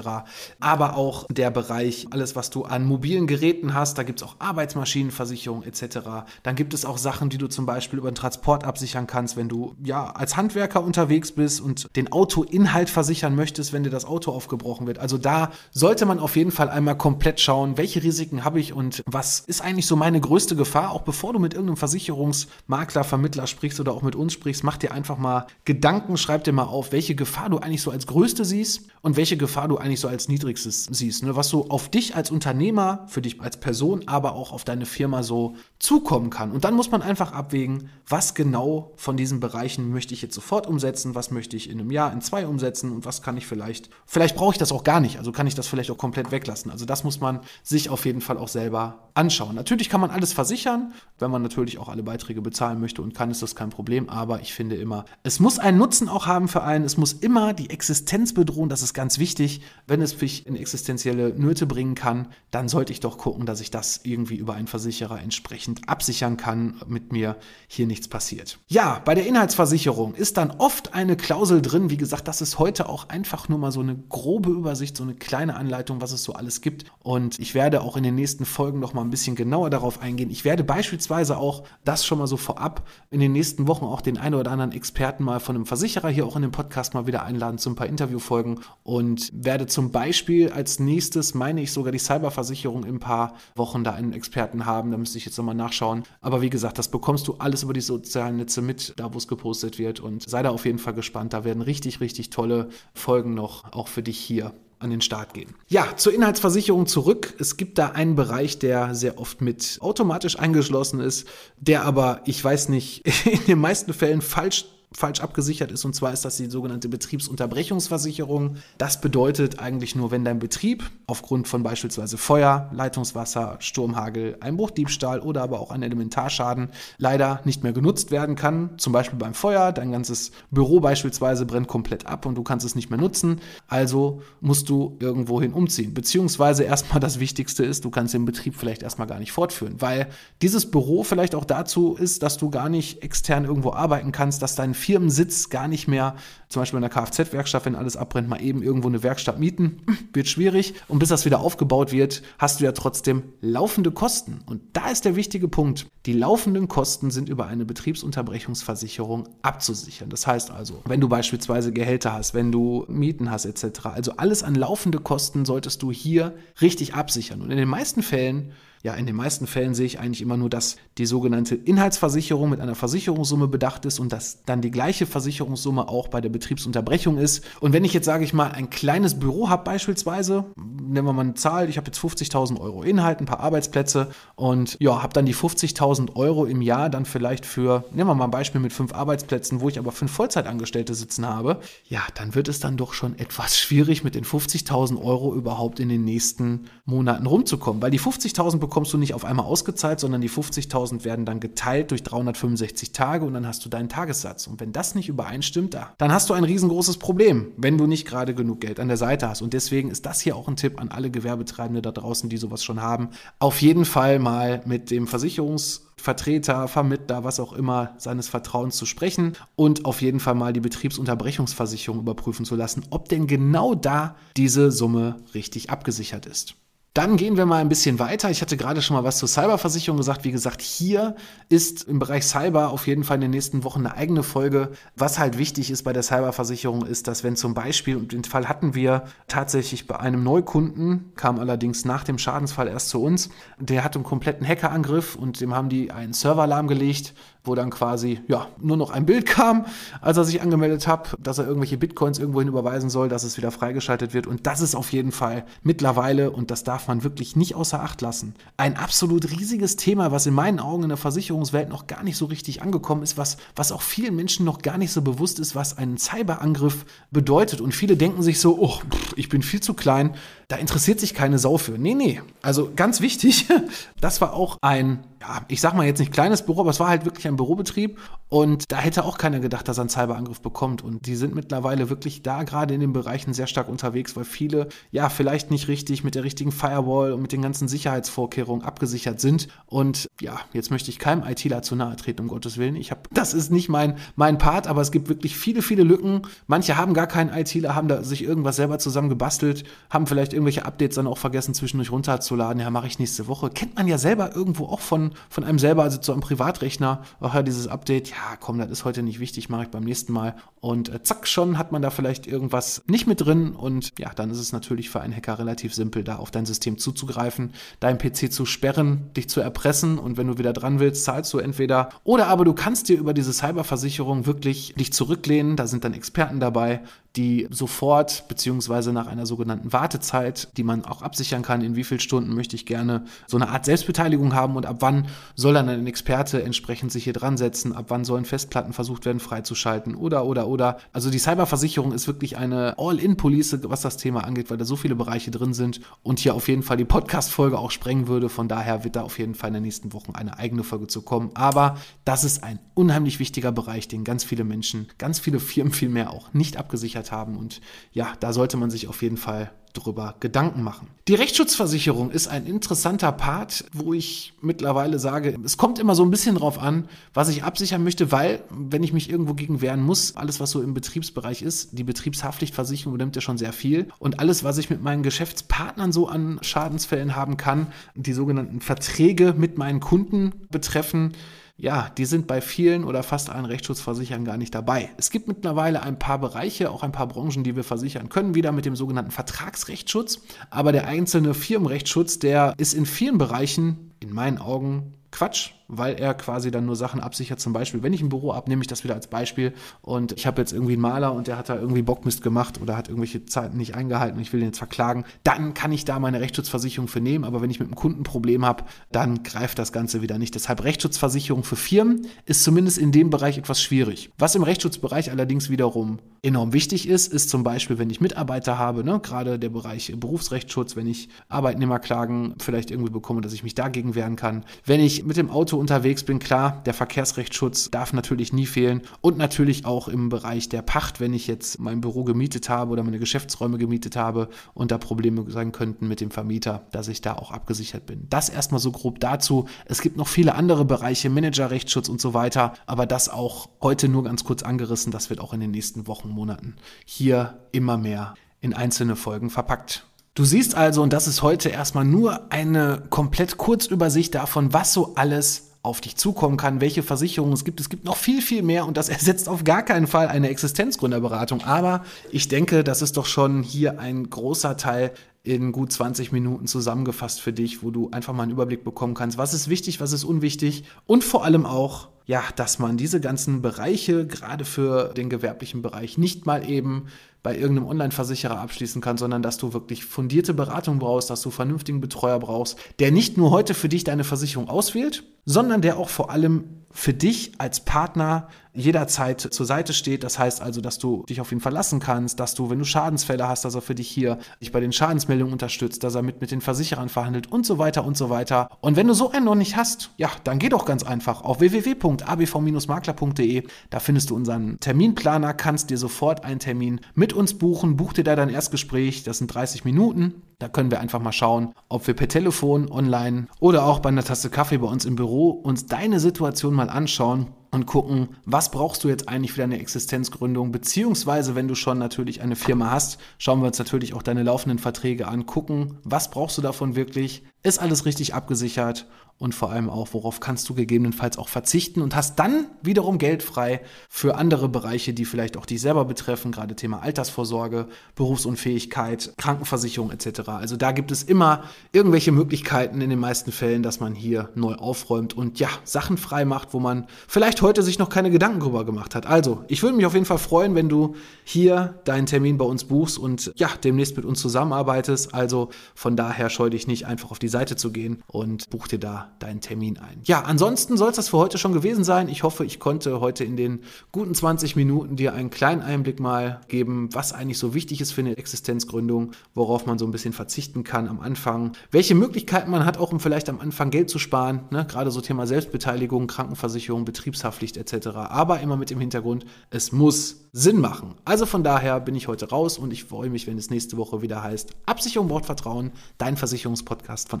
Aber 0.60 0.96
auch 0.96 1.26
der 1.30 1.50
Bereich, 1.50 2.06
alles, 2.10 2.36
was 2.36 2.50
du 2.50 2.64
an 2.64 2.84
mobilen 2.84 3.26
Geräten 3.26 3.74
hast, 3.74 3.96
da 3.96 4.02
gibt 4.02 4.20
es 4.20 4.26
auch 4.26 4.36
Arbeitsmaschinenversicherung 4.40 5.62
etc. 5.62 5.98
Dann 6.42 6.56
gibt 6.56 6.74
es 6.74 6.84
auch 6.84 6.98
Sachen, 6.98 7.30
die 7.30 7.38
du 7.38 7.46
zum 7.46 7.64
Beispiel 7.64 8.00
über 8.00 8.10
den 8.10 8.16
Transport 8.16 8.64
absichern 8.64 9.06
kannst, 9.06 9.36
wenn 9.36 9.48
du 9.48 9.76
ja 9.82 10.10
als 10.10 10.36
Handwerker 10.36 10.82
unterwegs 10.82 11.32
bist 11.32 11.60
und 11.60 11.88
den 11.96 12.10
Autoinhalt 12.10 12.90
versichern 12.90 13.34
möchtest, 13.36 13.72
wenn 13.72 13.84
dir 13.84 13.90
das 13.90 14.04
Auto 14.04 14.32
aufgebrochen 14.32 14.86
wird. 14.86 14.98
Also 14.98 15.16
da 15.16 15.52
sollte 15.70 16.06
man 16.06 16.18
auf 16.18 16.36
jeden 16.36 16.41
Fall 16.50 16.68
einmal 16.68 16.96
komplett 16.96 17.40
schauen, 17.40 17.76
welche 17.76 18.02
Risiken 18.02 18.44
habe 18.44 18.58
ich 18.58 18.72
und 18.72 19.02
was 19.06 19.40
ist 19.40 19.62
eigentlich 19.62 19.86
so 19.86 19.96
meine 19.96 20.20
größte 20.20 20.56
Gefahr, 20.56 20.90
auch 20.90 21.02
bevor 21.02 21.32
du 21.32 21.38
mit 21.38 21.54
irgendeinem 21.54 21.76
Versicherungsmakler, 21.76 23.04
Vermittler 23.04 23.46
sprichst 23.46 23.78
oder 23.80 23.92
auch 23.92 24.02
mit 24.02 24.16
uns 24.16 24.32
sprichst, 24.32 24.64
mach 24.64 24.76
dir 24.76 24.92
einfach 24.92 25.18
mal 25.18 25.46
Gedanken, 25.64 26.16
schreib 26.16 26.44
dir 26.44 26.52
mal 26.52 26.64
auf, 26.64 26.92
welche 26.92 27.14
Gefahr 27.14 27.50
du 27.50 27.58
eigentlich 27.58 27.82
so 27.82 27.90
als 27.90 28.06
größte 28.06 28.44
siehst 28.44 28.88
und 29.02 29.16
welche 29.16 29.36
Gefahr 29.36 29.68
du 29.68 29.78
eigentlich 29.78 30.00
so 30.00 30.08
als 30.08 30.28
niedrigstes 30.28 30.84
siehst. 30.90 31.24
Ne? 31.24 31.36
Was 31.36 31.48
so 31.48 31.68
auf 31.68 31.88
dich 31.88 32.16
als 32.16 32.30
Unternehmer, 32.30 33.04
für 33.08 33.20
dich 33.20 33.40
als 33.40 33.58
Person, 33.58 34.02
aber 34.06 34.34
auch 34.34 34.52
auf 34.52 34.64
deine 34.64 34.86
Firma 34.86 35.22
so 35.22 35.54
zukommen 35.78 36.30
kann. 36.30 36.52
Und 36.52 36.64
dann 36.64 36.74
muss 36.74 36.90
man 36.90 37.02
einfach 37.02 37.32
abwägen, 37.32 37.90
was 38.08 38.34
genau 38.34 38.92
von 38.96 39.16
diesen 39.16 39.40
Bereichen 39.40 39.90
möchte 39.90 40.14
ich 40.14 40.22
jetzt 40.22 40.34
sofort 40.34 40.66
umsetzen, 40.66 41.14
was 41.14 41.30
möchte 41.30 41.56
ich 41.56 41.68
in 41.68 41.80
einem 41.80 41.90
Jahr, 41.90 42.12
in 42.12 42.20
zwei 42.20 42.46
umsetzen 42.46 42.92
und 42.92 43.04
was 43.04 43.22
kann 43.22 43.36
ich 43.36 43.46
vielleicht, 43.46 43.90
vielleicht 44.06 44.36
brauche 44.36 44.52
ich 44.52 44.58
das 44.58 44.70
auch 44.72 44.84
gar 44.84 45.00
nicht, 45.00 45.18
also 45.18 45.32
kann 45.32 45.46
ich 45.46 45.54
das 45.54 45.66
vielleicht 45.66 45.90
auch 45.90 45.98
komplett 45.98 46.21
weglassen. 46.30 46.70
Also 46.70 46.84
das 46.84 47.04
muss 47.04 47.20
man 47.20 47.40
sich 47.62 47.90
auf 47.90 48.04
jeden 48.04 48.20
Fall 48.20 48.38
auch 48.38 48.48
selber 48.48 49.10
anschauen. 49.14 49.54
Natürlich 49.54 49.88
kann 49.88 50.00
man 50.00 50.10
alles 50.10 50.32
versichern, 50.32 50.92
wenn 51.18 51.30
man 51.30 51.42
natürlich 51.42 51.78
auch 51.78 51.88
alle 51.88 52.02
Beiträge 52.02 52.40
bezahlen 52.40 52.80
möchte 52.80 53.02
und 53.02 53.14
kann, 53.14 53.30
ist 53.30 53.42
das 53.42 53.54
kein 53.54 53.70
Problem. 53.70 54.08
Aber 54.08 54.40
ich 54.40 54.54
finde 54.54 54.76
immer, 54.76 55.04
es 55.22 55.40
muss 55.40 55.58
einen 55.58 55.78
Nutzen 55.78 56.08
auch 56.08 56.26
haben 56.26 56.48
für 56.48 56.62
einen. 56.62 56.84
Es 56.84 56.96
muss 56.96 57.12
immer 57.12 57.52
die 57.52 57.70
Existenz 57.70 58.32
bedrohen. 58.32 58.68
Das 58.68 58.82
ist 58.82 58.94
ganz 58.94 59.18
wichtig. 59.18 59.62
Wenn 59.86 60.00
es 60.00 60.12
sich 60.12 60.46
in 60.46 60.56
existenzielle 60.56 61.30
Nöte 61.30 61.66
bringen 61.66 61.94
kann, 61.94 62.28
dann 62.50 62.68
sollte 62.68 62.92
ich 62.92 63.00
doch 63.00 63.18
gucken, 63.18 63.46
dass 63.46 63.60
ich 63.60 63.70
das 63.70 64.00
irgendwie 64.04 64.36
über 64.36 64.54
einen 64.54 64.66
Versicherer 64.66 65.20
entsprechend 65.20 65.88
absichern 65.88 66.36
kann, 66.36 66.80
mit 66.86 67.12
mir 67.12 67.36
hier 67.66 67.86
nichts 67.86 68.08
passiert. 68.08 68.58
Ja, 68.68 69.00
bei 69.04 69.14
der 69.14 69.26
Inhaltsversicherung 69.26 70.14
ist 70.14 70.36
dann 70.36 70.50
oft 70.52 70.94
eine 70.94 71.16
Klausel 71.16 71.62
drin. 71.62 71.90
Wie 71.90 71.96
gesagt, 71.96 72.28
das 72.28 72.40
ist 72.40 72.58
heute 72.58 72.88
auch 72.88 73.08
einfach 73.08 73.48
nur 73.48 73.58
mal 73.58 73.72
so 73.72 73.80
eine 73.80 73.96
grobe 73.96 74.50
Übersicht, 74.50 74.96
so 74.96 75.02
eine 75.02 75.14
kleine 75.14 75.56
Anleitung, 75.56 76.00
was 76.00 76.11
es 76.12 76.24
so 76.24 76.34
alles 76.34 76.60
gibt. 76.60 76.84
Und 77.00 77.38
ich 77.38 77.54
werde 77.54 77.82
auch 77.82 77.96
in 77.96 78.02
den 78.02 78.14
nächsten 78.14 78.44
Folgen 78.44 78.80
noch 78.80 78.94
mal 78.94 79.02
ein 79.02 79.10
bisschen 79.10 79.36
genauer 79.36 79.70
darauf 79.70 80.00
eingehen. 80.00 80.30
Ich 80.30 80.44
werde 80.44 80.64
beispielsweise 80.64 81.36
auch 81.36 81.64
das 81.84 82.04
schon 82.04 82.18
mal 82.18 82.26
so 82.26 82.36
vorab 82.36 82.88
in 83.10 83.20
den 83.20 83.32
nächsten 83.32 83.66
Wochen 83.66 83.84
auch 83.84 84.00
den 84.00 84.18
einen 84.18 84.34
oder 84.34 84.50
anderen 84.50 84.72
Experten 84.72 85.24
mal 85.24 85.40
von 85.40 85.56
einem 85.56 85.66
Versicherer 85.66 86.08
hier 86.08 86.26
auch 86.26 86.36
in 86.36 86.42
dem 86.42 86.52
Podcast 86.52 86.94
mal 86.94 87.06
wieder 87.06 87.24
einladen 87.24 87.58
zu 87.58 87.70
ein 87.70 87.76
paar 87.76 87.86
Interviewfolgen 87.86 88.60
und 88.82 89.30
werde 89.32 89.66
zum 89.66 89.90
Beispiel 89.90 90.50
als 90.50 90.78
nächstes, 90.78 91.34
meine 91.34 91.62
ich 91.62 91.72
sogar 91.72 91.92
die 91.92 91.98
Cyberversicherung 91.98 92.84
in 92.84 92.96
ein 92.96 93.00
paar 93.00 93.34
Wochen 93.54 93.84
da 93.84 93.92
einen 93.92 94.12
Experten 94.12 94.66
haben. 94.66 94.90
Da 94.90 94.96
müsste 94.96 95.18
ich 95.18 95.24
jetzt 95.24 95.36
nochmal 95.38 95.54
nachschauen. 95.54 96.04
Aber 96.20 96.42
wie 96.42 96.50
gesagt, 96.50 96.78
das 96.78 96.88
bekommst 96.88 97.28
du 97.28 97.34
alles 97.38 97.62
über 97.62 97.72
die 97.72 97.80
sozialen 97.80 98.36
Netze 98.36 98.62
mit, 98.62 98.94
da 98.96 99.12
wo 99.12 99.18
es 99.18 99.28
gepostet 99.28 99.78
wird 99.78 100.00
und 100.00 100.28
sei 100.28 100.42
da 100.42 100.50
auf 100.50 100.64
jeden 100.64 100.78
Fall 100.78 100.94
gespannt. 100.94 101.32
Da 101.32 101.44
werden 101.44 101.62
richtig, 101.62 102.00
richtig 102.00 102.30
tolle 102.30 102.68
Folgen 102.94 103.34
noch 103.34 103.72
auch 103.72 103.88
für 103.88 104.02
dich 104.02 104.18
hier 104.18 104.52
an 104.82 104.90
den 104.90 105.00
Start 105.00 105.34
gehen. 105.34 105.54
Ja, 105.68 105.96
zur 105.96 106.12
Inhaltsversicherung 106.12 106.86
zurück. 106.86 107.34
Es 107.38 107.56
gibt 107.56 107.78
da 107.78 107.88
einen 107.88 108.14
Bereich, 108.14 108.58
der 108.58 108.94
sehr 108.94 109.18
oft 109.18 109.40
mit 109.40 109.78
automatisch 109.80 110.38
eingeschlossen 110.38 111.00
ist, 111.00 111.28
der 111.58 111.84
aber, 111.84 112.20
ich 112.26 112.42
weiß 112.42 112.68
nicht, 112.68 113.06
in 113.26 113.44
den 113.46 113.58
meisten 113.58 113.92
Fällen 113.92 114.22
falsch 114.22 114.66
falsch 114.94 115.20
abgesichert 115.20 115.72
ist. 115.72 115.84
Und 115.84 115.94
zwar 115.94 116.12
ist 116.12 116.24
das 116.24 116.36
die 116.36 116.50
sogenannte 116.50 116.88
Betriebsunterbrechungsversicherung. 116.88 118.56
Das 118.78 119.00
bedeutet 119.00 119.58
eigentlich 119.58 119.94
nur, 119.94 120.10
wenn 120.10 120.24
dein 120.24 120.38
Betrieb 120.38 120.90
aufgrund 121.06 121.48
von 121.48 121.62
beispielsweise 121.62 122.18
Feuer, 122.18 122.70
Leitungswasser, 122.72 123.56
Sturmhagel, 123.60 124.36
Einbruch, 124.40 124.70
Diebstahl 124.70 125.20
oder 125.20 125.42
aber 125.42 125.60
auch 125.60 125.70
ein 125.70 125.82
Elementarschaden 125.82 126.70
leider 126.98 127.40
nicht 127.44 127.62
mehr 127.62 127.72
genutzt 127.72 128.10
werden 128.10 128.36
kann. 128.36 128.70
Zum 128.78 128.92
Beispiel 128.92 129.18
beim 129.18 129.34
Feuer, 129.34 129.72
dein 129.72 129.92
ganzes 129.92 130.32
Büro 130.50 130.80
beispielsweise 130.80 131.46
brennt 131.46 131.68
komplett 131.68 132.06
ab 132.06 132.26
und 132.26 132.34
du 132.34 132.42
kannst 132.42 132.64
es 132.66 132.74
nicht 132.74 132.90
mehr 132.90 132.98
nutzen. 132.98 133.40
Also 133.68 134.22
musst 134.40 134.68
du 134.68 134.96
irgendwohin 135.00 135.52
umziehen. 135.52 135.94
Beziehungsweise 135.94 136.64
erstmal 136.64 137.00
das 137.00 137.20
Wichtigste 137.20 137.64
ist, 137.64 137.84
du 137.84 137.90
kannst 137.90 138.14
den 138.14 138.24
Betrieb 138.24 138.54
vielleicht 138.56 138.82
erstmal 138.82 139.06
gar 139.06 139.18
nicht 139.18 139.32
fortführen, 139.32 139.80
weil 139.80 140.08
dieses 140.40 140.70
Büro 140.70 141.02
vielleicht 141.02 141.34
auch 141.34 141.44
dazu 141.44 141.94
ist, 141.94 142.22
dass 142.22 142.38
du 142.38 142.50
gar 142.50 142.68
nicht 142.68 143.02
extern 143.02 143.44
irgendwo 143.44 143.72
arbeiten 143.72 144.12
kannst, 144.12 144.42
dass 144.42 144.54
dein 144.54 144.74
Firmensitz 144.82 145.48
gar 145.48 145.68
nicht 145.68 145.88
mehr, 145.88 146.16
zum 146.48 146.62
Beispiel 146.62 146.78
in 146.78 146.82
der 146.82 146.90
Kfz-Werkstatt, 146.90 147.64
wenn 147.64 147.76
alles 147.76 147.96
abbrennt, 147.96 148.28
mal 148.28 148.42
eben 148.42 148.62
irgendwo 148.62 148.88
eine 148.88 149.02
Werkstatt 149.02 149.38
mieten, 149.38 149.82
wird 150.12 150.28
schwierig. 150.28 150.74
Und 150.88 150.98
bis 150.98 151.08
das 151.08 151.24
wieder 151.24 151.40
aufgebaut 151.40 151.92
wird, 151.92 152.22
hast 152.38 152.60
du 152.60 152.64
ja 152.64 152.72
trotzdem 152.72 153.22
laufende 153.40 153.90
Kosten. 153.90 154.40
Und 154.46 154.60
da 154.72 154.90
ist 154.90 155.04
der 155.04 155.16
wichtige 155.16 155.48
Punkt. 155.48 155.86
Die 156.06 156.12
laufenden 156.12 156.68
Kosten 156.68 157.10
sind 157.10 157.28
über 157.28 157.46
eine 157.46 157.64
Betriebsunterbrechungsversicherung 157.64 159.28
abzusichern. 159.42 160.10
Das 160.10 160.26
heißt 160.26 160.50
also, 160.50 160.82
wenn 160.86 161.00
du 161.00 161.08
beispielsweise 161.08 161.72
Gehälter 161.72 162.12
hast, 162.12 162.34
wenn 162.34 162.50
du 162.50 162.84
Mieten 162.88 163.30
hast 163.30 163.44
etc., 163.44 163.86
also 163.86 164.12
alles 164.16 164.42
an 164.42 164.54
laufende 164.54 164.98
Kosten 164.98 165.44
solltest 165.44 165.82
du 165.82 165.92
hier 165.92 166.34
richtig 166.60 166.94
absichern. 166.94 167.40
Und 167.40 167.50
in 167.50 167.56
den 167.56 167.68
meisten 167.68 168.02
Fällen 168.02 168.52
ja, 168.82 168.94
in 168.94 169.06
den 169.06 169.14
meisten 169.14 169.46
Fällen 169.46 169.74
sehe 169.74 169.86
ich 169.86 170.00
eigentlich 170.00 170.22
immer 170.22 170.36
nur, 170.36 170.50
dass 170.50 170.76
die 170.98 171.06
sogenannte 171.06 171.54
Inhaltsversicherung 171.54 172.50
mit 172.50 172.60
einer 172.60 172.74
Versicherungssumme 172.74 173.46
bedacht 173.46 173.84
ist 173.84 174.00
und 174.00 174.12
dass 174.12 174.42
dann 174.44 174.60
die 174.60 174.72
gleiche 174.72 175.06
Versicherungssumme 175.06 175.88
auch 175.88 176.08
bei 176.08 176.20
der 176.20 176.30
Betriebsunterbrechung 176.30 177.18
ist. 177.18 177.44
Und 177.60 177.72
wenn 177.72 177.84
ich 177.84 177.94
jetzt, 177.94 178.06
sage 178.06 178.24
ich 178.24 178.34
mal, 178.34 178.50
ein 178.50 178.70
kleines 178.70 179.18
Büro 179.18 179.48
habe 179.48 179.62
beispielsweise, 179.62 180.46
nehmen 180.56 181.06
wir 181.06 181.12
mal 181.12 181.22
eine 181.22 181.34
Zahl, 181.34 181.68
ich 181.68 181.76
habe 181.76 181.86
jetzt 181.86 182.00
50.000 182.00 182.60
Euro 182.60 182.82
Inhalt, 182.82 183.20
ein 183.20 183.26
paar 183.26 183.40
Arbeitsplätze 183.40 184.08
und 184.34 184.76
ja, 184.80 185.00
habe 185.00 185.12
dann 185.12 185.26
die 185.26 185.34
50.000 185.34 186.16
Euro 186.16 186.44
im 186.44 186.60
Jahr 186.60 186.90
dann 186.90 187.04
vielleicht 187.04 187.46
für, 187.46 187.84
nehmen 187.92 188.10
wir 188.10 188.14
mal 188.16 188.24
ein 188.24 188.30
Beispiel 188.32 188.60
mit 188.60 188.72
fünf 188.72 188.92
Arbeitsplätzen, 188.92 189.60
wo 189.60 189.68
ich 189.68 189.78
aber 189.78 189.92
fünf 189.92 190.10
Vollzeitangestellte 190.10 190.94
sitzen 190.94 191.26
habe, 191.26 191.60
ja, 191.88 192.00
dann 192.16 192.34
wird 192.34 192.48
es 192.48 192.58
dann 192.58 192.76
doch 192.76 192.94
schon 192.94 193.16
etwas 193.18 193.56
schwierig, 193.58 194.02
mit 194.02 194.16
den 194.16 194.24
50.000 194.24 195.00
Euro 195.02 195.34
überhaupt 195.34 195.78
in 195.78 195.88
den 195.88 196.04
nächsten 196.04 196.64
Monaten 196.84 197.26
rumzukommen, 197.26 197.80
weil 197.80 197.92
die 197.92 198.00
50.000 198.00 198.58
bekommst 198.72 198.94
du 198.94 198.96
nicht 198.96 199.12
auf 199.12 199.26
einmal 199.26 199.44
ausgezahlt, 199.44 200.00
sondern 200.00 200.22
die 200.22 200.30
50.000 200.30 201.04
werden 201.04 201.26
dann 201.26 201.40
geteilt 201.40 201.90
durch 201.90 202.02
365 202.04 202.92
Tage 202.92 203.26
und 203.26 203.34
dann 203.34 203.46
hast 203.46 203.62
du 203.66 203.68
deinen 203.68 203.90
Tagessatz. 203.90 204.46
Und 204.46 204.60
wenn 204.60 204.72
das 204.72 204.94
nicht 204.94 205.10
übereinstimmt, 205.10 205.76
dann 205.98 206.10
hast 206.10 206.30
du 206.30 206.32
ein 206.32 206.42
riesengroßes 206.42 206.96
Problem, 206.96 207.52
wenn 207.58 207.76
du 207.76 207.86
nicht 207.86 208.06
gerade 208.06 208.34
genug 208.34 208.62
Geld 208.62 208.80
an 208.80 208.88
der 208.88 208.96
Seite 208.96 209.28
hast. 209.28 209.42
Und 209.42 209.52
deswegen 209.52 209.90
ist 209.90 210.06
das 210.06 210.22
hier 210.22 210.36
auch 210.36 210.48
ein 210.48 210.56
Tipp 210.56 210.80
an 210.80 210.88
alle 210.88 211.10
Gewerbetreibende 211.10 211.82
da 211.82 211.92
draußen, 211.92 212.30
die 212.30 212.38
sowas 212.38 212.64
schon 212.64 212.80
haben. 212.80 213.10
Auf 213.40 213.60
jeden 213.60 213.84
Fall 213.84 214.18
mal 214.18 214.62
mit 214.64 214.90
dem 214.90 215.06
Versicherungsvertreter, 215.06 216.66
Vermittler, 216.66 217.24
was 217.24 217.40
auch 217.40 217.52
immer 217.52 217.90
seines 217.98 218.30
Vertrauens 218.30 218.78
zu 218.78 218.86
sprechen 218.86 219.34
und 219.54 219.84
auf 219.84 220.00
jeden 220.00 220.18
Fall 220.18 220.34
mal 220.34 220.54
die 220.54 220.60
Betriebsunterbrechungsversicherung 220.60 222.00
überprüfen 222.00 222.46
zu 222.46 222.56
lassen, 222.56 222.86
ob 222.88 223.10
denn 223.10 223.26
genau 223.26 223.74
da 223.74 224.16
diese 224.38 224.72
Summe 224.72 225.16
richtig 225.34 225.68
abgesichert 225.68 226.24
ist. 226.24 226.54
Dann 226.94 227.16
gehen 227.16 227.38
wir 227.38 227.46
mal 227.46 227.62
ein 227.62 227.70
bisschen 227.70 227.98
weiter. 227.98 228.30
Ich 228.30 228.42
hatte 228.42 228.58
gerade 228.58 228.82
schon 228.82 228.94
mal 228.94 229.02
was 229.02 229.16
zur 229.16 229.28
Cyberversicherung 229.28 229.96
gesagt. 229.96 230.24
Wie 230.24 230.30
gesagt, 230.30 230.60
hier 230.60 231.16
ist 231.48 231.84
im 231.84 231.98
Bereich 231.98 232.26
Cyber 232.26 232.68
auf 232.68 232.86
jeden 232.86 233.02
Fall 233.02 233.14
in 233.14 233.22
den 233.22 233.30
nächsten 233.30 233.64
Wochen 233.64 233.86
eine 233.86 233.94
eigene 233.96 234.22
Folge. 234.22 234.72
Was 234.94 235.18
halt 235.18 235.38
wichtig 235.38 235.70
ist 235.70 235.84
bei 235.84 235.94
der 235.94 236.02
Cyberversicherung 236.02 236.84
ist, 236.84 237.08
dass 237.08 237.24
wenn 237.24 237.34
zum 237.34 237.54
Beispiel, 237.54 237.96
und 237.96 238.12
den 238.12 238.24
Fall 238.24 238.46
hatten 238.46 238.74
wir 238.74 239.04
tatsächlich 239.26 239.86
bei 239.86 239.98
einem 240.00 240.22
Neukunden, 240.22 241.12
kam 241.16 241.38
allerdings 241.38 241.86
nach 241.86 242.04
dem 242.04 242.18
Schadensfall 242.18 242.68
erst 242.68 242.90
zu 242.90 243.02
uns, 243.02 243.30
der 243.58 243.84
hatte 243.84 243.96
einen 243.98 244.04
kompletten 244.04 244.46
Hackerangriff 244.46 245.16
und 245.16 245.40
dem 245.40 245.54
haben 245.54 245.70
die 245.70 245.92
einen 245.92 246.12
Serveralarm 246.12 246.68
gelegt, 246.68 247.14
wo 247.44 247.54
dann 247.54 247.70
quasi 247.70 248.20
ja 248.28 248.48
nur 248.60 248.76
noch 248.76 248.90
ein 248.90 249.04
Bild 249.04 249.26
kam, 249.26 249.66
als 250.00 250.16
er 250.16 250.24
sich 250.24 250.42
angemeldet 250.42 250.86
hat, 250.86 251.16
dass 251.20 251.38
er 251.38 251.46
irgendwelche 251.46 251.76
Bitcoins 251.76 252.18
irgendwohin 252.18 252.48
überweisen 252.48 252.88
soll, 252.88 253.08
dass 253.08 253.24
es 253.24 253.36
wieder 253.36 253.50
freigeschaltet 253.50 254.14
wird. 254.14 254.26
Und 254.26 254.46
das 254.46 254.60
ist 254.60 254.74
auf 254.74 254.92
jeden 254.92 255.12
Fall 255.12 255.44
mittlerweile, 255.62 256.30
und 256.30 256.50
das 256.50 256.62
darf 256.62 256.88
man 256.88 257.02
wirklich 257.02 257.34
nicht 257.34 257.54
außer 257.54 257.82
Acht 257.82 258.00
lassen, 258.00 258.34
ein 258.56 258.76
absolut 258.76 259.30
riesiges 259.30 259.76
Thema, 259.76 260.12
was 260.12 260.26
in 260.26 260.34
meinen 260.34 260.60
Augen 260.60 260.84
in 260.84 260.88
der 260.88 260.98
Versicherungswelt 260.98 261.68
noch 261.68 261.86
gar 261.86 262.04
nicht 262.04 262.16
so 262.16 262.26
richtig 262.26 262.62
angekommen 262.62 263.02
ist, 263.02 263.18
was, 263.18 263.38
was 263.56 263.72
auch 263.72 263.82
vielen 263.82 264.14
Menschen 264.14 264.46
noch 264.46 264.62
gar 264.62 264.78
nicht 264.78 264.92
so 264.92 265.02
bewusst 265.02 265.40
ist, 265.40 265.56
was 265.56 265.76
ein 265.78 265.98
Cyberangriff 265.98 266.84
bedeutet. 267.10 267.60
Und 267.60 267.74
viele 267.74 267.96
denken 267.96 268.22
sich 268.22 268.40
so, 268.40 268.58
oh, 268.60 268.80
ich 269.16 269.28
bin 269.28 269.42
viel 269.42 269.60
zu 269.60 269.74
klein, 269.74 270.14
da 270.48 270.56
interessiert 270.56 271.00
sich 271.00 271.14
keine 271.14 271.38
Sau 271.38 271.58
für. 271.58 271.78
Nee, 271.78 271.94
nee. 271.94 272.20
Also 272.42 272.72
ganz 272.74 273.00
wichtig, 273.00 273.46
das 274.00 274.20
war 274.20 274.34
auch 274.34 274.58
ein, 274.60 275.04
ja, 275.20 275.42
ich 275.48 275.60
sag 275.60 275.74
mal 275.74 275.86
jetzt 275.86 275.98
nicht 275.98 276.12
kleines 276.12 276.42
Büro, 276.42 276.60
aber 276.60 276.70
es 276.70 276.80
war 276.80 276.88
halt 276.88 277.04
wirklich 277.04 277.26
ein 277.26 277.36
Bürobetrieb 277.36 277.98
und 278.28 278.70
da 278.72 278.78
hätte 278.78 279.04
auch 279.04 279.18
keiner 279.18 279.40
gedacht, 279.40 279.68
dass 279.68 279.78
er 279.78 279.82
einen 279.82 279.90
Cyberangriff 279.90 280.40
bekommt. 280.40 280.82
Und 280.82 281.06
die 281.06 281.16
sind 281.16 281.34
mittlerweile 281.34 281.90
wirklich 281.90 282.22
da 282.22 282.42
gerade 282.42 282.74
in 282.74 282.80
den 282.80 282.92
Bereichen 282.92 283.34
sehr 283.34 283.46
stark 283.46 283.68
unterwegs, 283.68 284.16
weil 284.16 284.24
viele 284.24 284.68
ja 284.90 285.08
vielleicht 285.08 285.50
nicht 285.50 285.68
richtig 285.68 286.04
mit 286.04 286.14
der 286.14 286.24
richtigen 286.24 286.52
Firewall 286.52 287.12
und 287.12 287.22
mit 287.22 287.32
den 287.32 287.42
ganzen 287.42 287.68
Sicherheitsvorkehrungen 287.68 288.64
abgesichert 288.64 289.20
sind. 289.20 289.48
Und 289.66 290.08
ja, 290.22 290.38
jetzt 290.52 290.70
möchte 290.70 290.90
ich 290.90 290.98
keinem 290.98 291.24
ITler 291.24 291.62
zu 291.62 291.74
nahe 291.74 291.96
treten, 291.96 292.22
um 292.22 292.28
Gottes 292.28 292.56
Willen. 292.56 292.76
Ich 292.76 292.90
habe, 292.90 293.00
das 293.12 293.34
ist 293.34 293.50
nicht 293.50 293.68
mein, 293.68 293.96
mein 294.14 294.38
Part, 294.38 294.68
aber 294.68 294.80
es 294.80 294.92
gibt 294.92 295.08
wirklich 295.08 295.36
viele, 295.36 295.62
viele 295.62 295.82
Lücken. 295.82 296.22
Manche 296.46 296.76
haben 296.76 296.94
gar 296.94 297.08
keinen 297.08 297.30
ITler, 297.30 297.74
haben 297.74 297.88
da 297.88 298.02
sich 298.02 298.22
irgendwas 298.22 298.56
selber 298.56 298.78
zusammen 298.78 299.08
gebastelt, 299.08 299.64
haben 299.90 300.06
vielleicht 300.06 300.32
irgendwelche 300.32 300.64
Updates 300.64 300.94
dann 300.94 301.08
auch 301.08 301.18
vergessen, 301.18 301.54
zwischendurch 301.54 301.90
runterzuladen. 301.90 302.60
Ja, 302.60 302.70
mache 302.70 302.86
ich 302.86 303.00
nächste 303.00 303.26
Woche. 303.26 303.50
Kennt 303.50 303.74
man 303.74 303.88
ja 303.88 303.98
selber 303.98 304.34
irgendwo 304.34 304.66
auch 304.66 304.80
von, 304.80 305.12
von 305.28 305.42
einem 305.42 305.58
selber, 305.58 305.82
also 305.82 305.98
zu 305.98 306.12
einem 306.12 306.20
Privatrechner. 306.20 307.02
Ach 307.20 307.34
ja, 307.34 307.42
dieses 307.42 307.66
Update, 307.66 308.10
ja, 308.10 308.36
komm, 308.38 308.58
das 308.58 308.70
ist 308.70 308.84
heute 308.84 309.02
nicht 309.02 309.18
wichtig, 309.18 309.48
mache 309.48 309.64
ich 309.64 309.68
beim 309.68 309.82
nächsten 309.82 310.12
Mal. 310.12 310.36
Und 310.60 310.88
äh, 310.88 311.02
zack, 311.02 311.26
schon 311.26 311.58
hat 311.58 311.72
man 311.72 311.82
da 311.82 311.90
vielleicht 311.90 312.28
irgendwas 312.28 312.82
nicht 312.86 313.08
mit 313.08 313.20
drin. 313.20 313.56
Und 313.56 313.98
ja, 313.98 314.12
dann 314.14 314.30
ist 314.30 314.38
es 314.38 314.52
natürlich 314.52 314.88
für 314.88 315.00
einen 315.00 315.14
Hacker 315.14 315.40
relativ 315.40 315.74
simpel, 315.74 316.04
da 316.04 316.16
auf 316.16 316.30
dein 316.30 316.46
System 316.46 316.78
zuzugreifen, 316.78 317.52
deinen 317.80 317.98
PC 317.98 318.32
zu 318.32 318.46
sperren, 318.46 319.10
dich 319.16 319.28
zu 319.28 319.40
erpressen. 319.40 319.98
Und 319.98 320.11
wenn 320.16 320.26
du 320.26 320.38
wieder 320.38 320.52
dran 320.52 320.80
willst, 320.80 321.04
zahlst 321.04 321.32
du 321.32 321.38
entweder. 321.38 321.90
Oder 322.04 322.28
aber 322.28 322.44
du 322.44 322.52
kannst 322.52 322.88
dir 322.88 322.98
über 322.98 323.14
diese 323.14 323.32
Cyberversicherung 323.32 324.26
wirklich 324.26 324.74
dich 324.74 324.92
zurücklehnen. 324.92 325.56
Da 325.56 325.66
sind 325.66 325.84
dann 325.84 325.94
Experten 325.94 326.40
dabei, 326.40 326.82
die 327.16 327.46
sofort 327.50 328.26
beziehungsweise 328.28 328.92
nach 328.92 329.06
einer 329.06 329.26
sogenannten 329.26 329.72
Wartezeit, 329.72 330.48
die 330.56 330.62
man 330.62 330.84
auch 330.84 331.02
absichern 331.02 331.42
kann, 331.42 331.62
in 331.62 331.76
wie 331.76 331.84
vielen 331.84 332.00
Stunden 332.00 332.34
möchte 332.34 332.56
ich 332.56 332.64
gerne 332.64 333.04
so 333.26 333.36
eine 333.36 333.50
Art 333.50 333.66
Selbstbeteiligung 333.66 334.34
haben 334.34 334.56
und 334.56 334.64
ab 334.64 334.76
wann 334.80 335.08
soll 335.34 335.52
dann 335.52 335.68
ein 335.68 335.86
Experte 335.86 336.42
entsprechend 336.42 336.90
sich 336.90 337.04
hier 337.04 337.12
dran 337.12 337.36
setzen, 337.36 337.74
ab 337.74 337.86
wann 337.88 338.04
sollen 338.04 338.24
Festplatten 338.24 338.72
versucht 338.72 339.04
werden 339.04 339.20
freizuschalten 339.20 339.94
oder 339.94 340.24
oder 340.24 340.48
oder. 340.48 340.78
Also 340.92 341.10
die 341.10 341.18
Cyberversicherung 341.18 341.92
ist 341.92 342.06
wirklich 342.06 342.38
eine 342.38 342.78
All-in-Police, 342.78 343.58
was 343.64 343.82
das 343.82 343.98
Thema 343.98 344.24
angeht, 344.24 344.50
weil 344.50 344.56
da 344.56 344.64
so 344.64 344.76
viele 344.76 344.94
Bereiche 344.94 345.30
drin 345.30 345.52
sind 345.52 345.80
und 346.02 346.18
hier 346.18 346.34
auf 346.34 346.48
jeden 346.48 346.62
Fall 346.62 346.78
die 346.78 346.86
Podcast-Folge 346.86 347.58
auch 347.58 347.70
sprengen 347.70 348.08
würde. 348.08 348.30
Von 348.30 348.48
daher 348.48 348.84
wird 348.84 348.96
da 348.96 349.02
auf 349.02 349.18
jeden 349.18 349.34
Fall 349.34 349.48
in 349.48 349.54
den 349.54 349.64
nächsten 349.64 349.92
Wochen 349.92 350.12
eine 350.14 350.38
eigene 350.38 350.64
Folge 350.64 350.86
zu 350.86 351.02
kommen. 351.02 351.30
Aber 351.34 351.76
das 352.06 352.24
ist 352.24 352.42
ein 352.42 352.58
unheimlich 352.74 353.18
wichtiger 353.18 353.52
Bereich, 353.52 353.86
den 353.86 354.02
ganz 354.02 354.24
viele 354.24 354.44
Menschen, 354.44 354.88
ganz 354.96 355.18
viele 355.18 355.40
Firmen 355.40 355.74
vielmehr 355.74 356.10
auch 356.10 356.32
nicht 356.32 356.56
abgesichert 356.56 357.01
abgesichert 357.02 357.12
haben. 357.12 357.36
Und 357.36 357.60
ja, 357.92 358.12
da 358.20 358.32
sollte 358.32 358.56
man 358.56 358.70
sich 358.70 358.88
auf 358.88 359.02
jeden 359.02 359.16
Fall 359.16 359.50
drüber 359.72 360.16
Gedanken 360.20 360.62
machen. 360.62 360.88
Die 361.08 361.14
Rechtsschutzversicherung 361.14 362.10
ist 362.10 362.28
ein 362.28 362.44
interessanter 362.44 363.10
Part, 363.10 363.64
wo 363.72 363.94
ich 363.94 364.34
mittlerweile 364.42 364.98
sage, 364.98 365.34
es 365.42 365.56
kommt 365.56 365.78
immer 365.78 365.94
so 365.94 366.04
ein 366.04 366.10
bisschen 366.10 366.34
drauf 366.34 366.58
an, 366.58 366.88
was 367.14 367.30
ich 367.30 367.42
absichern 367.42 367.82
möchte, 367.82 368.12
weil, 368.12 368.44
wenn 368.50 368.82
ich 368.82 368.92
mich 368.92 369.08
irgendwo 369.08 369.32
gegen 369.32 369.62
wehren 369.62 369.80
muss, 369.82 370.14
alles, 370.14 370.40
was 370.40 370.50
so 370.50 370.60
im 370.60 370.74
Betriebsbereich 370.74 371.40
ist, 371.40 371.70
die 371.78 371.84
Betriebshaftpflichtversicherung 371.84 372.92
übernimmt 372.92 373.16
ja 373.16 373.22
schon 373.22 373.38
sehr 373.38 373.54
viel. 373.54 373.88
Und 373.98 374.20
alles, 374.20 374.44
was 374.44 374.58
ich 374.58 374.68
mit 374.68 374.82
meinen 374.82 375.02
Geschäftspartnern 375.02 375.90
so 375.90 376.06
an 376.06 376.38
Schadensfällen 376.42 377.16
haben 377.16 377.38
kann, 377.38 377.68
die 377.94 378.12
sogenannten 378.12 378.60
Verträge 378.60 379.34
mit 379.34 379.56
meinen 379.56 379.80
Kunden 379.80 380.32
betreffen, 380.50 381.14
ja, 381.62 381.90
die 381.96 382.06
sind 382.06 382.26
bei 382.26 382.40
vielen 382.40 382.82
oder 382.82 383.04
fast 383.04 383.30
allen 383.30 383.44
Rechtsschutzversichern 383.44 384.24
gar 384.24 384.36
nicht 384.36 384.52
dabei. 384.52 384.90
Es 384.96 385.10
gibt 385.10 385.28
mittlerweile 385.28 385.80
ein 385.80 385.96
paar 385.96 386.18
Bereiche, 386.18 386.72
auch 386.72 386.82
ein 386.82 386.90
paar 386.90 387.06
Branchen, 387.06 387.44
die 387.44 387.54
wir 387.54 387.62
versichern 387.62 388.08
können, 388.08 388.34
wieder 388.34 388.50
mit 388.50 388.64
dem 388.64 388.74
sogenannten 388.74 389.12
Vertragsrechtsschutz. 389.12 390.22
Aber 390.50 390.72
der 390.72 390.88
einzelne 390.88 391.34
Firmenrechtsschutz, 391.34 392.18
der 392.18 392.54
ist 392.58 392.74
in 392.74 392.84
vielen 392.84 393.16
Bereichen 393.16 393.92
in 394.00 394.12
meinen 394.12 394.38
Augen 394.38 394.94
Quatsch, 395.12 395.52
weil 395.72 395.94
er 395.94 396.12
quasi 396.14 396.50
dann 396.50 396.66
nur 396.66 396.76
Sachen 396.76 397.00
absichert. 397.00 397.40
Zum 397.40 397.52
Beispiel, 397.52 397.82
wenn 397.82 397.92
ich 397.94 398.02
ein 398.02 398.10
Büro 398.10 398.34
habe, 398.34 398.48
nehme 398.48 398.60
ich 398.60 398.68
das 398.68 398.84
wieder 398.84 398.94
als 398.94 399.06
Beispiel 399.06 399.54
und 399.80 400.12
ich 400.12 400.26
habe 400.26 400.40
jetzt 400.40 400.52
irgendwie 400.52 400.74
einen 400.74 400.82
Maler 400.82 401.14
und 401.14 401.26
der 401.26 401.38
hat 401.38 401.48
da 401.48 401.56
irgendwie 401.56 401.82
Bockmist 401.82 402.22
gemacht 402.22 402.60
oder 402.60 402.76
hat 402.76 402.88
irgendwelche 402.88 403.24
Zeiten 403.24 403.56
nicht 403.56 403.74
eingehalten 403.74 404.16
und 404.16 404.22
ich 404.22 404.32
will 404.32 404.40
den 404.40 404.50
jetzt 404.50 404.58
verklagen, 404.58 405.04
dann 405.24 405.54
kann 405.54 405.72
ich 405.72 405.86
da 405.86 405.98
meine 405.98 406.20
Rechtsschutzversicherung 406.20 406.88
für 406.88 407.00
nehmen. 407.00 407.24
Aber 407.24 407.40
wenn 407.40 407.50
ich 407.50 407.58
mit 407.58 407.68
einem 407.68 407.74
Kunden 407.74 408.00
ein 408.00 408.04
Problem 408.04 408.44
habe, 408.44 408.64
dann 408.90 409.22
greift 409.22 409.58
das 409.58 409.72
Ganze 409.72 410.02
wieder 410.02 410.18
nicht. 410.18 410.34
Deshalb 410.34 410.62
Rechtsschutzversicherung 410.62 411.42
für 411.42 411.56
Firmen 411.56 412.06
ist 412.26 412.44
zumindest 412.44 412.76
in 412.76 412.92
dem 412.92 413.08
Bereich 413.08 413.38
etwas 413.38 413.62
schwierig. 413.62 414.10
Was 414.18 414.34
im 414.34 414.42
Rechtsschutzbereich 414.42 415.10
allerdings 415.10 415.48
wiederum 415.48 415.98
enorm 416.22 416.52
wichtig 416.52 416.88
ist, 416.88 417.12
ist 417.12 417.30
zum 417.30 417.42
Beispiel, 417.42 417.78
wenn 417.78 417.90
ich 417.90 418.00
Mitarbeiter 418.00 418.58
habe, 418.58 418.84
ne, 418.84 419.00
gerade 419.02 419.38
der 419.38 419.48
Bereich 419.48 419.92
Berufsrechtsschutz, 419.96 420.76
wenn 420.76 420.86
ich 420.86 421.08
Arbeitnehmerklagen 421.28 422.34
vielleicht 422.38 422.70
irgendwie 422.70 422.92
bekomme, 422.92 423.22
dass 423.22 423.32
ich 423.32 423.42
mich 423.42 423.54
dagegen 423.54 423.94
wehren 423.94 424.16
kann. 424.16 424.44
Wenn 424.64 424.80
ich 424.80 425.04
mit 425.04 425.16
dem 425.16 425.30
Auto 425.30 425.56
unterwegs 425.62 426.02
bin, 426.02 426.18
klar, 426.18 426.60
der 426.66 426.74
Verkehrsrechtsschutz 426.74 427.70
darf 427.70 427.92
natürlich 427.92 428.32
nie 428.32 428.46
fehlen 428.46 428.82
und 429.00 429.16
natürlich 429.16 429.64
auch 429.64 429.88
im 429.88 430.08
Bereich 430.08 430.48
der 430.48 430.60
Pacht, 430.60 431.00
wenn 431.00 431.14
ich 431.14 431.26
jetzt 431.28 431.60
mein 431.60 431.80
Büro 431.80 432.04
gemietet 432.04 432.48
habe 432.48 432.72
oder 432.72 432.82
meine 432.82 432.98
Geschäftsräume 432.98 433.56
gemietet 433.56 433.96
habe 433.96 434.28
und 434.52 434.72
da 434.72 434.78
Probleme 434.78 435.24
sein 435.30 435.52
könnten 435.52 435.88
mit 435.88 436.00
dem 436.00 436.10
Vermieter, 436.10 436.66
dass 436.72 436.88
ich 436.88 437.00
da 437.00 437.14
auch 437.14 437.30
abgesichert 437.30 437.86
bin. 437.86 438.08
Das 438.10 438.28
erstmal 438.28 438.60
so 438.60 438.72
grob 438.72 439.00
dazu. 439.00 439.46
Es 439.64 439.80
gibt 439.80 439.96
noch 439.96 440.08
viele 440.08 440.34
andere 440.34 440.64
Bereiche, 440.64 441.08
Managerrechtsschutz 441.08 441.88
und 441.88 442.00
so 442.00 442.12
weiter, 442.12 442.54
aber 442.66 442.84
das 442.84 443.08
auch 443.08 443.48
heute 443.62 443.88
nur 443.88 444.04
ganz 444.04 444.24
kurz 444.24 444.42
angerissen. 444.42 444.92
Das 444.92 445.08
wird 445.08 445.20
auch 445.20 445.32
in 445.32 445.40
den 445.40 445.52
nächsten 445.52 445.86
Wochen, 445.86 446.08
Monaten 446.08 446.56
hier 446.84 447.38
immer 447.52 447.78
mehr 447.78 448.14
in 448.40 448.52
einzelne 448.52 448.96
Folgen 448.96 449.30
verpackt. 449.30 449.86
Du 450.14 450.24
siehst 450.24 450.54
also, 450.56 450.82
und 450.82 450.92
das 450.92 451.06
ist 451.06 451.22
heute 451.22 451.48
erstmal 451.48 451.86
nur 451.86 452.30
eine 452.30 452.82
komplett 452.90 453.38
Kurzübersicht 453.38 454.14
davon, 454.14 454.52
was 454.52 454.74
so 454.74 454.94
alles 454.94 455.51
auf 455.64 455.80
dich 455.80 455.96
zukommen 455.96 456.36
kann, 456.36 456.60
welche 456.60 456.82
Versicherungen 456.82 457.34
es 457.34 457.44
gibt. 457.44 457.60
Es 457.60 457.68
gibt 457.68 457.84
noch 457.84 457.96
viel, 457.96 458.20
viel 458.20 458.42
mehr 458.42 458.66
und 458.66 458.76
das 458.76 458.88
ersetzt 458.88 459.28
auf 459.28 459.44
gar 459.44 459.62
keinen 459.62 459.86
Fall 459.86 460.08
eine 460.08 460.28
Existenzgründerberatung. 460.28 461.44
Aber 461.44 461.84
ich 462.10 462.28
denke, 462.28 462.64
das 462.64 462.82
ist 462.82 462.96
doch 462.96 463.06
schon 463.06 463.42
hier 463.42 463.78
ein 463.78 464.10
großer 464.10 464.56
Teil 464.56 464.92
in 465.24 465.52
gut 465.52 465.72
20 465.72 466.10
Minuten 466.10 466.46
zusammengefasst 466.48 467.20
für 467.20 467.32
dich, 467.32 467.62
wo 467.62 467.70
du 467.70 467.90
einfach 467.92 468.12
mal 468.12 468.24
einen 468.24 468.32
Überblick 468.32 468.64
bekommen 468.64 468.94
kannst, 468.94 469.18
was 469.18 469.34
ist 469.34 469.48
wichtig, 469.48 469.80
was 469.80 469.92
ist 469.92 470.02
unwichtig 470.02 470.64
und 470.86 471.04
vor 471.04 471.24
allem 471.24 471.46
auch, 471.46 471.90
ja, 472.06 472.24
dass 472.34 472.58
man 472.58 472.76
diese 472.76 473.00
ganzen 473.00 473.40
Bereiche, 473.40 474.04
gerade 474.04 474.44
für 474.44 474.92
den 474.94 475.08
gewerblichen 475.10 475.62
Bereich, 475.62 475.96
nicht 475.96 476.26
mal 476.26 476.48
eben 476.48 476.86
bei 477.22 477.36
irgendeinem 477.36 477.68
Online-Versicherer 477.68 478.38
abschließen 478.38 478.82
kann, 478.82 478.96
sondern 478.96 479.22
dass 479.22 479.38
du 479.38 479.52
wirklich 479.52 479.84
fundierte 479.84 480.34
Beratung 480.34 480.78
brauchst, 480.78 481.10
dass 481.10 481.22
du 481.22 481.30
vernünftigen 481.30 481.80
Betreuer 481.80 482.18
brauchst, 482.18 482.58
der 482.78 482.90
nicht 482.90 483.16
nur 483.16 483.30
heute 483.30 483.54
für 483.54 483.68
dich 483.68 483.84
deine 483.84 484.04
Versicherung 484.04 484.48
auswählt, 484.48 485.04
sondern 485.24 485.62
der 485.62 485.78
auch 485.78 485.88
vor 485.88 486.10
allem 486.10 486.62
für 486.72 486.94
dich 486.94 487.32
als 487.38 487.60
Partner 487.60 488.28
jederzeit 488.54 489.20
zur 489.20 489.46
Seite 489.46 489.72
steht. 489.72 490.04
Das 490.04 490.18
heißt 490.18 490.42
also, 490.42 490.60
dass 490.60 490.78
du 490.78 491.04
dich 491.08 491.20
auf 491.20 491.32
ihn 491.32 491.40
verlassen 491.40 491.80
kannst, 491.80 492.20
dass 492.20 492.34
du, 492.34 492.50
wenn 492.50 492.58
du 492.58 492.64
Schadensfälle 492.64 493.28
hast, 493.28 493.44
dass 493.44 493.54
er 493.54 493.62
für 493.62 493.74
dich 493.74 493.88
hier 493.88 494.18
dich 494.40 494.52
bei 494.52 494.60
den 494.60 494.72
Schadensmeldungen 494.72 495.32
unterstützt, 495.32 495.82
dass 495.84 495.94
er 495.94 496.02
mit, 496.02 496.20
mit 496.20 496.30
den 496.30 496.40
Versicherern 496.40 496.88
verhandelt 496.88 497.30
und 497.30 497.44
so 497.46 497.58
weiter 497.58 497.84
und 497.84 497.96
so 497.96 498.10
weiter. 498.10 498.48
Und 498.60 498.76
wenn 498.76 498.88
du 498.88 498.94
so 498.94 499.10
einen 499.10 499.26
noch 499.26 499.34
nicht 499.34 499.56
hast, 499.56 499.90
ja, 499.96 500.10
dann 500.24 500.38
geh 500.38 500.48
doch 500.48 500.64
ganz 500.64 500.82
einfach 500.82 501.22
auf 501.22 501.40
www.abv-makler.de. 501.40 503.42
Da 503.70 503.80
findest 503.80 504.10
du 504.10 504.16
unseren 504.16 504.58
Terminplaner, 504.60 505.34
kannst 505.34 505.70
dir 505.70 505.78
sofort 505.78 506.24
einen 506.24 506.40
Termin 506.40 506.80
mit 506.94 507.11
uns 507.12 507.34
buchen, 507.34 507.76
buch 507.76 507.92
dir 507.92 508.04
da 508.04 508.16
dein 508.16 508.28
Erstgespräch, 508.28 509.02
das 509.02 509.18
sind 509.18 509.28
30 509.28 509.64
Minuten. 509.64 510.22
Da 510.38 510.48
können 510.48 510.70
wir 510.70 510.80
einfach 510.80 511.00
mal 511.00 511.12
schauen, 511.12 511.54
ob 511.68 511.86
wir 511.86 511.94
per 511.94 512.08
Telefon, 512.08 512.70
online 512.70 513.28
oder 513.40 513.64
auch 513.64 513.78
bei 513.78 513.90
einer 513.90 514.04
Tasse 514.04 514.30
Kaffee 514.30 514.58
bei 514.58 514.66
uns 514.66 514.84
im 514.84 514.96
Büro 514.96 515.30
uns 515.30 515.66
deine 515.66 516.00
Situation 516.00 516.54
mal 516.54 516.68
anschauen 516.68 517.28
und 517.52 517.66
gucken, 517.66 518.08
was 518.24 518.50
brauchst 518.50 518.82
du 518.82 518.88
jetzt 518.88 519.08
eigentlich 519.08 519.32
für 519.32 519.42
deine 519.42 519.60
Existenzgründung, 519.60 520.50
beziehungsweise 520.50 521.34
wenn 521.34 521.48
du 521.48 521.54
schon 521.54 521.78
natürlich 521.78 522.22
eine 522.22 522.34
Firma 522.34 522.70
hast, 522.70 522.98
schauen 523.18 523.40
wir 523.40 523.46
uns 523.46 523.58
natürlich 523.58 523.94
auch 523.94 524.02
deine 524.02 524.22
laufenden 524.22 524.58
Verträge 524.58 525.06
an, 525.06 525.26
gucken, 525.26 525.78
was 525.84 526.10
brauchst 526.10 526.38
du 526.38 526.42
davon 526.42 526.74
wirklich, 526.76 527.22
ist 527.42 527.58
alles 527.58 527.84
richtig 527.86 528.14
abgesichert 528.14 528.86
und 529.22 529.36
vor 529.36 529.52
allem 529.52 529.70
auch, 529.70 529.88
worauf 529.92 530.18
kannst 530.18 530.48
du 530.48 530.54
gegebenenfalls 530.54 531.16
auch 531.16 531.28
verzichten 531.28 531.80
und 531.80 531.94
hast 531.94 532.18
dann 532.18 532.46
wiederum 532.60 532.98
Geld 532.98 533.22
frei 533.22 533.60
für 533.88 534.16
andere 534.16 534.48
Bereiche, 534.48 534.94
die 534.94 535.04
vielleicht 535.04 535.36
auch 535.36 535.46
dich 535.46 535.60
selber 535.60 535.84
betreffen, 535.84 536.32
gerade 536.32 536.56
Thema 536.56 536.82
Altersvorsorge, 536.82 537.68
Berufsunfähigkeit, 537.94 539.12
Krankenversicherung 539.18 539.92
etc. 539.92 540.28
Also 540.28 540.56
da 540.56 540.72
gibt 540.72 540.90
es 540.90 541.04
immer 541.04 541.44
irgendwelche 541.70 542.10
Möglichkeiten 542.10 542.80
in 542.80 542.90
den 542.90 542.98
meisten 542.98 543.30
Fällen, 543.30 543.62
dass 543.62 543.78
man 543.78 543.94
hier 543.94 544.30
neu 544.34 544.54
aufräumt 544.54 545.16
und 545.16 545.38
ja, 545.38 545.50
Sachen 545.62 545.98
frei 545.98 546.24
macht, 546.24 546.52
wo 546.52 546.58
man 546.58 546.88
vielleicht 547.06 547.42
heute 547.42 547.62
sich 547.62 547.78
noch 547.78 547.90
keine 547.90 548.10
Gedanken 548.10 548.40
drüber 548.40 548.64
gemacht 548.64 548.96
hat. 548.96 549.06
Also, 549.06 549.44
ich 549.46 549.62
würde 549.62 549.76
mich 549.76 549.86
auf 549.86 549.94
jeden 549.94 550.06
Fall 550.06 550.18
freuen, 550.18 550.56
wenn 550.56 550.68
du 550.68 550.96
hier 551.22 551.78
deinen 551.84 552.06
Termin 552.06 552.38
bei 552.38 552.44
uns 552.44 552.64
buchst 552.64 552.98
und 552.98 553.32
ja, 553.36 553.50
demnächst 553.62 553.96
mit 553.96 554.04
uns 554.04 554.20
zusammenarbeitest. 554.20 555.14
Also 555.14 555.50
von 555.76 555.94
daher 555.94 556.28
scheu 556.28 556.50
dich 556.50 556.66
nicht, 556.66 556.86
einfach 556.86 557.12
auf 557.12 557.20
die 557.20 557.28
Seite 557.32 557.56
zu 557.56 557.72
gehen 557.72 558.02
und 558.06 558.48
buch 558.50 558.68
dir 558.68 558.78
da 558.78 559.10
deinen 559.18 559.40
Termin 559.40 559.78
ein. 559.78 560.00
Ja, 560.04 560.22
ansonsten 560.22 560.76
soll 560.76 560.90
es 560.90 560.96
das 560.96 561.08
für 561.08 561.18
heute 561.18 561.38
schon 561.38 561.52
gewesen 561.52 561.82
sein. 561.82 562.08
Ich 562.08 562.22
hoffe, 562.22 562.44
ich 562.44 562.60
konnte 562.60 563.00
heute 563.00 563.24
in 563.24 563.36
den 563.36 563.64
guten 563.90 564.14
20 564.14 564.54
Minuten 564.54 564.94
dir 564.94 565.14
einen 565.14 565.30
kleinen 565.30 565.62
Einblick 565.62 565.98
mal 565.98 566.40
geben, 566.46 566.90
was 566.92 567.12
eigentlich 567.12 567.38
so 567.38 567.54
wichtig 567.54 567.80
ist 567.80 567.92
für 567.92 568.02
eine 568.02 568.16
Existenzgründung, 568.16 569.12
worauf 569.34 569.66
man 569.66 569.78
so 569.78 569.86
ein 569.86 569.90
bisschen 569.90 570.12
verzichten 570.12 570.62
kann 570.62 570.86
am 570.86 571.00
Anfang, 571.00 571.52
welche 571.72 571.94
Möglichkeiten 571.94 572.50
man 572.50 572.64
hat, 572.64 572.78
auch 572.78 572.92
um 572.92 573.00
vielleicht 573.00 573.28
am 573.28 573.40
Anfang 573.40 573.70
Geld 573.70 573.90
zu 573.90 573.98
sparen, 573.98 574.42
ne? 574.50 574.66
gerade 574.68 574.90
so 574.90 575.00
Thema 575.00 575.26
Selbstbeteiligung, 575.26 576.06
Krankenversicherung, 576.06 576.84
Betriebshaftpflicht 576.84 577.56
etc. 577.56 577.88
Aber 577.88 578.40
immer 578.40 578.56
mit 578.56 578.70
dem 578.70 578.78
Hintergrund, 578.78 579.24
es 579.50 579.72
muss 579.72 580.28
Sinn 580.34 580.60
machen. 580.60 580.94
Also 581.04 581.26
von 581.26 581.44
daher 581.44 581.80
bin 581.80 581.94
ich 581.94 582.08
heute 582.08 582.30
raus 582.30 582.58
und 582.58 582.72
ich 582.72 582.84
freue 582.84 583.10
mich, 583.10 583.26
wenn 583.26 583.38
es 583.38 583.50
nächste 583.50 583.76
Woche 583.76 584.02
wieder 584.02 584.22
heißt, 584.22 584.50
Absicherung 584.66 585.08
braucht 585.08 585.26
Vertrauen, 585.26 585.72
dein 585.98 586.16
Versicherungspodcast 586.16 587.08
von 587.08 587.20